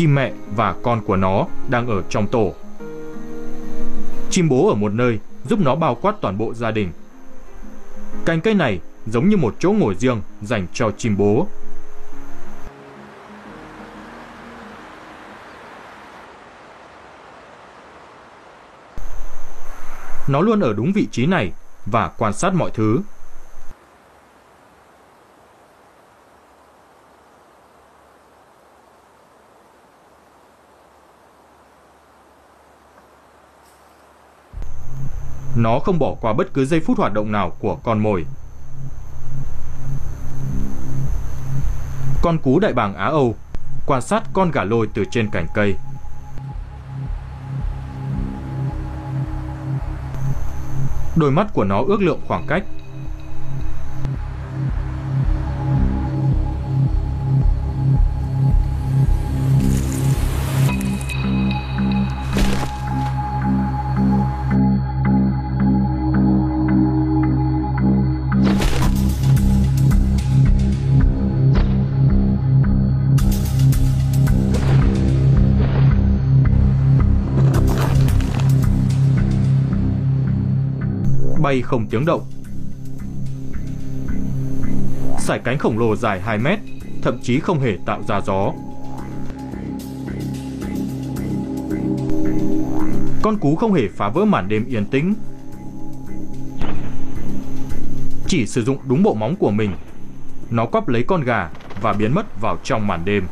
Chim 0.00 0.14
mẹ 0.14 0.32
và 0.56 0.74
con 0.82 1.00
của 1.06 1.16
nó 1.16 1.46
đang 1.68 1.86
ở 1.88 2.02
trong 2.08 2.26
tổ. 2.26 2.54
Chim 4.30 4.48
bố 4.48 4.68
ở 4.68 4.74
một 4.74 4.92
nơi 4.92 5.18
giúp 5.44 5.58
nó 5.58 5.74
bao 5.74 5.94
quát 5.94 6.14
toàn 6.20 6.38
bộ 6.38 6.54
gia 6.54 6.70
đình. 6.70 6.92
Cành 8.24 8.40
cây 8.40 8.54
này 8.54 8.80
giống 9.06 9.28
như 9.28 9.36
một 9.36 9.54
chỗ 9.58 9.72
ngồi 9.72 9.94
riêng 9.94 10.20
dành 10.42 10.66
cho 10.72 10.90
chim 10.90 11.16
bố. 11.16 11.46
Nó 20.28 20.40
luôn 20.40 20.60
ở 20.60 20.72
đúng 20.72 20.92
vị 20.92 21.08
trí 21.12 21.26
này 21.26 21.52
và 21.86 22.08
quan 22.18 22.32
sát 22.32 22.54
mọi 22.54 22.70
thứ 22.74 23.00
Nó 35.62 35.78
không 35.78 35.98
bỏ 35.98 36.14
qua 36.20 36.32
bất 36.32 36.54
cứ 36.54 36.64
giây 36.64 36.80
phút 36.80 36.98
hoạt 36.98 37.12
động 37.12 37.32
nào 37.32 37.52
của 37.58 37.76
con 37.76 37.98
mồi. 37.98 38.26
Con 42.22 42.38
cú 42.38 42.58
đại 42.58 42.72
bàng 42.72 42.94
Á 42.94 43.06
Âu 43.06 43.34
quan 43.86 44.02
sát 44.02 44.22
con 44.32 44.50
gà 44.50 44.64
lôi 44.64 44.88
từ 44.94 45.04
trên 45.10 45.30
cành 45.30 45.46
cây. 45.54 45.74
Đôi 51.16 51.30
mắt 51.30 51.46
của 51.52 51.64
nó 51.64 51.82
ước 51.82 52.02
lượng 52.02 52.20
khoảng 52.28 52.46
cách 52.46 52.64
bay 81.50 81.62
không 81.62 81.86
tiếng 81.86 82.04
động. 82.04 82.22
Sải 85.18 85.38
cánh 85.44 85.58
khổng 85.58 85.78
lồ 85.78 85.96
dài 85.96 86.20
2 86.20 86.38
mét, 86.38 86.58
thậm 87.02 87.18
chí 87.22 87.40
không 87.40 87.60
hề 87.60 87.78
tạo 87.86 88.02
ra 88.08 88.20
gió. 88.26 88.52
Con 93.22 93.38
cú 93.40 93.56
không 93.56 93.72
hề 93.72 93.88
phá 93.96 94.08
vỡ 94.08 94.24
màn 94.24 94.48
đêm 94.48 94.64
yên 94.68 94.86
tĩnh. 94.86 95.14
Chỉ 98.26 98.46
sử 98.46 98.64
dụng 98.64 98.78
đúng 98.88 99.02
bộ 99.02 99.14
móng 99.14 99.36
của 99.36 99.50
mình, 99.50 99.70
nó 100.50 100.66
quắp 100.66 100.88
lấy 100.88 101.04
con 101.08 101.20
gà 101.20 101.50
và 101.82 101.92
biến 101.92 102.14
mất 102.14 102.40
vào 102.40 102.58
trong 102.64 102.86
màn 102.86 103.04
đêm. 103.04 103.24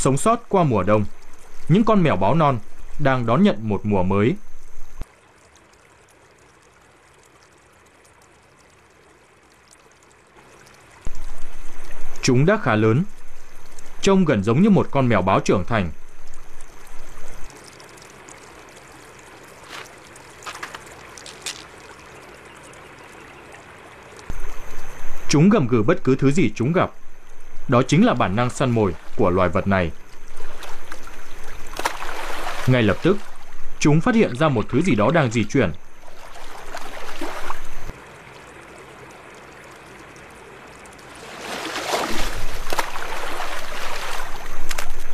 Sống 0.00 0.16
sót 0.16 0.48
qua 0.48 0.64
mùa 0.64 0.82
đông, 0.82 1.04
những 1.68 1.84
con 1.84 2.02
mèo 2.02 2.16
báo 2.16 2.34
non 2.34 2.58
đang 2.98 3.26
đón 3.26 3.42
nhận 3.42 3.68
một 3.68 3.80
mùa 3.84 4.02
mới. 4.02 4.34
Chúng 12.22 12.46
đã 12.46 12.58
khá 12.62 12.74
lớn, 12.74 13.04
trông 14.00 14.24
gần 14.24 14.44
giống 14.44 14.62
như 14.62 14.70
một 14.70 14.88
con 14.90 15.08
mèo 15.08 15.22
báo 15.22 15.40
trưởng 15.40 15.64
thành. 15.64 15.90
Chúng 25.28 25.48
gầm 25.48 25.66
gừ 25.68 25.82
bất 25.82 26.04
cứ 26.04 26.16
thứ 26.16 26.30
gì 26.30 26.52
chúng 26.54 26.72
gặp. 26.72 26.99
Đó 27.70 27.82
chính 27.82 28.06
là 28.06 28.14
bản 28.14 28.36
năng 28.36 28.50
săn 28.50 28.70
mồi 28.70 28.94
của 29.16 29.30
loài 29.30 29.48
vật 29.48 29.66
này. 29.66 29.90
Ngay 32.66 32.82
lập 32.82 32.96
tức, 33.02 33.16
chúng 33.78 34.00
phát 34.00 34.14
hiện 34.14 34.36
ra 34.36 34.48
một 34.48 34.66
thứ 34.68 34.82
gì 34.82 34.94
đó 34.94 35.10
đang 35.14 35.30
di 35.30 35.44
chuyển. 35.44 35.72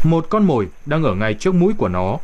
Một 0.03 0.27
con 0.31 0.45
mồi 0.45 0.69
đang 0.87 1.03
ở 1.03 1.15
ngay 1.15 1.35
trước 1.35 1.55
mũi 1.55 1.75
của 1.79 1.89
nó. 1.89 2.19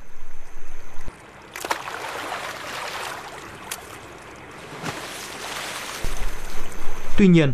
Tuy 7.16 7.28
nhiên, 7.28 7.52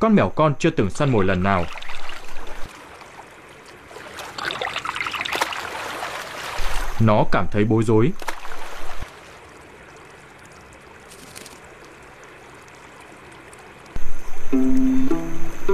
con 0.00 0.14
mèo 0.14 0.28
con 0.28 0.54
chưa 0.58 0.70
từng 0.70 0.90
săn 0.90 1.12
mồi 1.12 1.24
lần 1.24 1.42
nào. 1.42 1.64
Nó 7.00 7.24
cảm 7.32 7.46
thấy 7.50 7.64
bối 7.64 7.82
rối. 7.82 8.12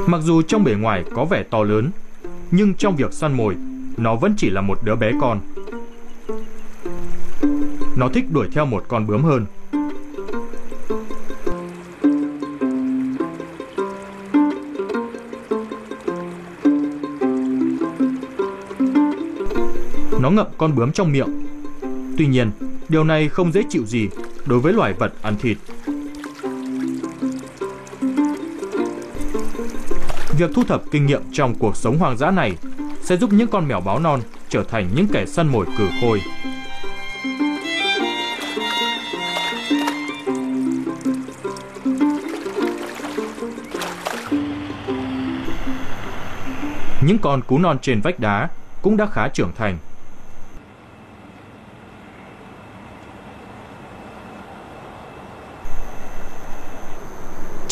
Mặc 0.07 0.21
dù 0.23 0.43
trong 0.43 0.65
bề 0.65 0.75
ngoài 0.75 1.05
có 1.15 1.25
vẻ 1.25 1.43
to 1.51 1.63
lớn, 1.63 1.91
nhưng 2.51 2.75
trong 2.75 2.97
việc 2.97 3.13
săn 3.13 3.37
mồi, 3.37 3.57
nó 3.97 4.15
vẫn 4.17 4.35
chỉ 4.37 4.51
là 4.51 4.61
một 4.61 4.79
đứa 4.85 4.97
bé 4.97 5.13
con. 5.21 5.41
Nó 7.97 8.09
thích 8.09 8.25
đuổi 8.31 8.49
theo 8.53 8.67
một 8.67 8.85
con 8.89 9.07
bướm 9.07 9.23
hơn. 9.23 9.47
Ngậm 20.35 20.47
con 20.59 20.75
bướm 20.75 20.93
trong 20.93 21.13
miệng. 21.13 21.47
Tuy 22.19 22.27
nhiên, 22.27 22.51
điều 22.89 23.05
này 23.05 23.29
không 23.29 23.53
dễ 23.53 23.63
chịu 23.71 23.87
gì 23.87 24.09
đối 24.47 24.61
với 24.61 24.73
loài 24.73 24.93
vật 24.93 25.13
ăn 25.23 25.35
thịt. 25.41 25.57
Việc 30.39 30.51
thu 30.55 30.65
thập 30.65 30.83
kinh 30.91 31.07
nghiệm 31.07 31.23
trong 31.33 31.55
cuộc 31.55 31.77
sống 31.77 31.99
hoang 31.99 32.17
dã 32.17 32.31
này 32.31 32.57
sẽ 33.03 33.17
giúp 33.17 33.33
những 33.33 33.49
con 33.49 33.69
mèo 33.69 33.81
báo 33.81 33.99
non 33.99 34.21
trở 34.49 34.65
thành 34.65 34.89
những 34.95 35.07
kẻ 35.13 35.27
săn 35.27 35.49
mồi 35.49 35.67
cử 35.79 35.89
khôi. 36.01 36.21
Những 47.07 47.19
con 47.23 47.43
cú 47.43 47.59
non 47.59 47.79
trên 47.83 48.01
vách 48.01 48.21
đá 48.21 48.49
cũng 48.83 48.97
đã 48.97 49.07
khá 49.07 49.29
trưởng 49.29 49.53
thành. 49.57 49.79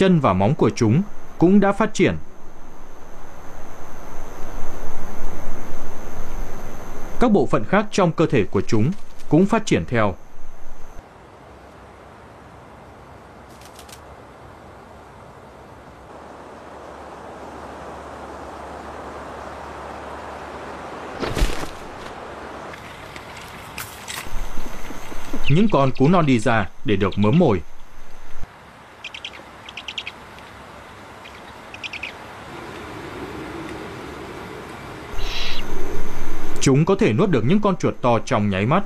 Chân 0.01 0.21
và 0.21 0.33
móng 0.33 0.55
của 0.55 0.71
chúng 0.71 1.03
cũng 1.39 1.61
đã 1.61 1.73
phát 1.73 1.95
triển 1.95 2.17
các 7.21 7.33
bộ 7.33 7.47
phận 7.47 7.65
khác 7.69 7.87
trong 7.91 8.13
cơ 8.13 8.27
thể 8.27 8.45
của 8.51 8.63
chúng 8.67 8.91
cũng 9.29 9.47
phát 9.47 9.67
triển 9.67 9.85
theo. 9.89 10.15
Những 25.49 25.69
con 25.73 25.91
cú 25.99 26.09
non 26.09 26.27
đi 26.27 26.39
ra 26.39 26.69
để 26.85 26.97
được 26.97 27.19
mớm 27.19 27.39
mồi 27.39 27.61
Chúng 36.61 36.85
có 36.85 36.95
thể 36.95 37.13
nuốt 37.13 37.31
được 37.31 37.45
những 37.45 37.61
con 37.61 37.77
chuột 37.77 37.95
to 38.01 38.19
trong 38.19 38.51
nháy 38.51 38.67
mắt. 38.67 38.83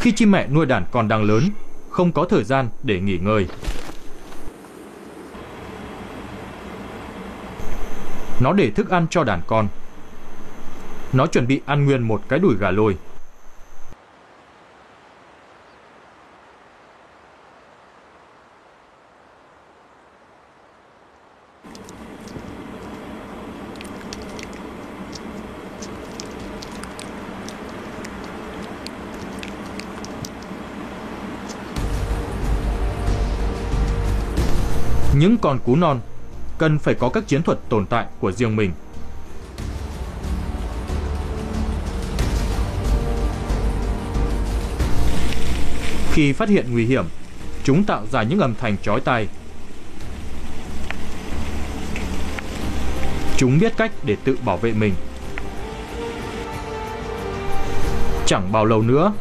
Khi 0.00 0.12
chim 0.12 0.30
mẹ 0.30 0.46
nuôi 0.48 0.66
đàn 0.66 0.84
con 0.92 1.08
đang 1.08 1.24
lớn, 1.24 1.42
không 1.90 2.12
có 2.12 2.24
thời 2.24 2.44
gian 2.44 2.68
để 2.82 3.00
nghỉ 3.00 3.18
ngơi. 3.18 3.46
Nó 8.40 8.52
để 8.52 8.70
thức 8.70 8.90
ăn 8.90 9.06
cho 9.10 9.24
đàn 9.24 9.40
con. 9.46 9.68
Nó 11.12 11.26
chuẩn 11.26 11.46
bị 11.46 11.60
ăn 11.66 11.84
nguyên 11.84 12.02
một 12.02 12.22
cái 12.28 12.38
đùi 12.38 12.54
gà 12.56 12.70
lôi. 12.70 12.96
Những 35.26 35.38
con 35.38 35.58
cú 35.58 35.76
non 35.76 36.00
cần 36.58 36.78
phải 36.78 36.94
có 36.94 37.08
các 37.08 37.28
chiến 37.28 37.42
thuật 37.42 37.58
tồn 37.68 37.86
tại 37.86 38.06
của 38.20 38.32
riêng 38.32 38.56
mình. 38.56 38.72
Khi 46.12 46.32
phát 46.32 46.48
hiện 46.48 46.66
nguy 46.72 46.84
hiểm, 46.84 47.04
chúng 47.64 47.84
tạo 47.84 48.06
ra 48.12 48.22
những 48.22 48.40
âm 48.40 48.54
thanh 48.54 48.76
chói 48.82 49.00
tai. 49.00 49.26
Chúng 53.36 53.58
biết 53.58 53.72
cách 53.76 53.92
để 54.04 54.16
tự 54.24 54.38
bảo 54.44 54.56
vệ 54.56 54.72
mình. 54.72 54.94
Chẳng 58.26 58.52
bao 58.52 58.64
lâu 58.64 58.82
nữa, 58.82 59.12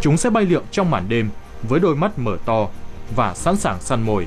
chúng 0.00 0.16
sẽ 0.16 0.30
bay 0.30 0.44
lượn 0.44 0.64
trong 0.70 0.90
màn 0.90 1.08
đêm 1.08 1.30
với 1.68 1.80
đôi 1.80 1.96
mắt 1.96 2.18
mở 2.18 2.36
to 2.44 2.68
và 3.16 3.34
sẵn 3.34 3.56
sàng 3.56 3.80
săn 3.80 4.02
mồi. 4.02 4.26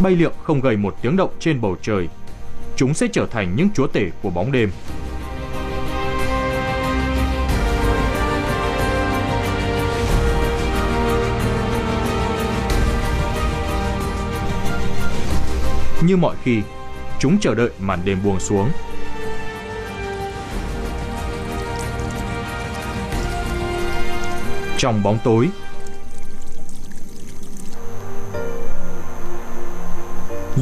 Bay 0.00 0.16
liệng 0.16 0.32
không 0.42 0.60
gây 0.60 0.76
một 0.76 0.94
tiếng 1.02 1.16
động 1.16 1.30
trên 1.40 1.60
bầu 1.60 1.76
trời. 1.82 2.08
Chúng 2.76 2.94
sẽ 2.94 3.06
trở 3.12 3.26
thành 3.26 3.56
những 3.56 3.68
chúa 3.74 3.86
tể 3.86 4.10
của 4.22 4.30
bóng 4.30 4.52
đêm. 4.52 4.70
Như 16.02 16.16
mọi 16.16 16.36
khi, 16.42 16.62
chúng 17.18 17.38
chờ 17.40 17.54
đợi 17.54 17.70
màn 17.78 17.98
đêm 18.04 18.18
buông 18.24 18.40
xuống. 18.40 18.70
Trong 24.76 25.02
bóng 25.02 25.18
tối, 25.24 25.48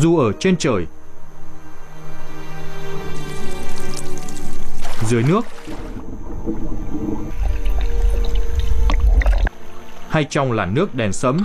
Dù 0.01 0.19
ở 0.19 0.33
trên 0.41 0.57
trời, 0.57 0.87
dưới 5.09 5.23
nước 5.23 5.47
hay 10.09 10.25
trong 10.25 10.53
làn 10.53 10.75
nước 10.75 10.95
đèn 10.95 11.13
sẫm, 11.13 11.39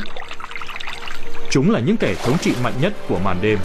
chúng 1.49 1.71
là 1.71 1.79
những 1.79 1.97
kẻ 1.97 2.15
thống 2.23 2.37
trị 2.37 2.53
mạnh 2.63 2.73
nhất 2.81 2.93
của 3.09 3.19
màn 3.19 3.37
đêm. 3.41 3.59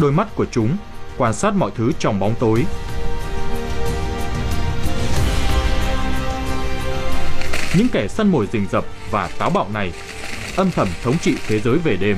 Đôi 0.00 0.12
mắt 0.12 0.28
của 0.34 0.46
chúng 0.50 0.76
quan 1.18 1.34
sát 1.34 1.54
mọi 1.54 1.70
thứ 1.74 1.92
trong 1.98 2.18
bóng 2.20 2.34
tối. 2.40 2.64
Những 7.78 7.88
kẻ 7.92 8.08
săn 8.08 8.28
mồi 8.28 8.48
rình 8.52 8.66
rập 8.72 8.84
và 9.10 9.28
táo 9.38 9.50
bạo 9.50 9.68
này, 9.74 9.92
âm 10.56 10.70
thầm 10.70 10.88
thống 11.02 11.18
trị 11.18 11.34
thế 11.46 11.60
giới 11.60 11.78
về 11.78 11.96
đêm. 11.96 12.16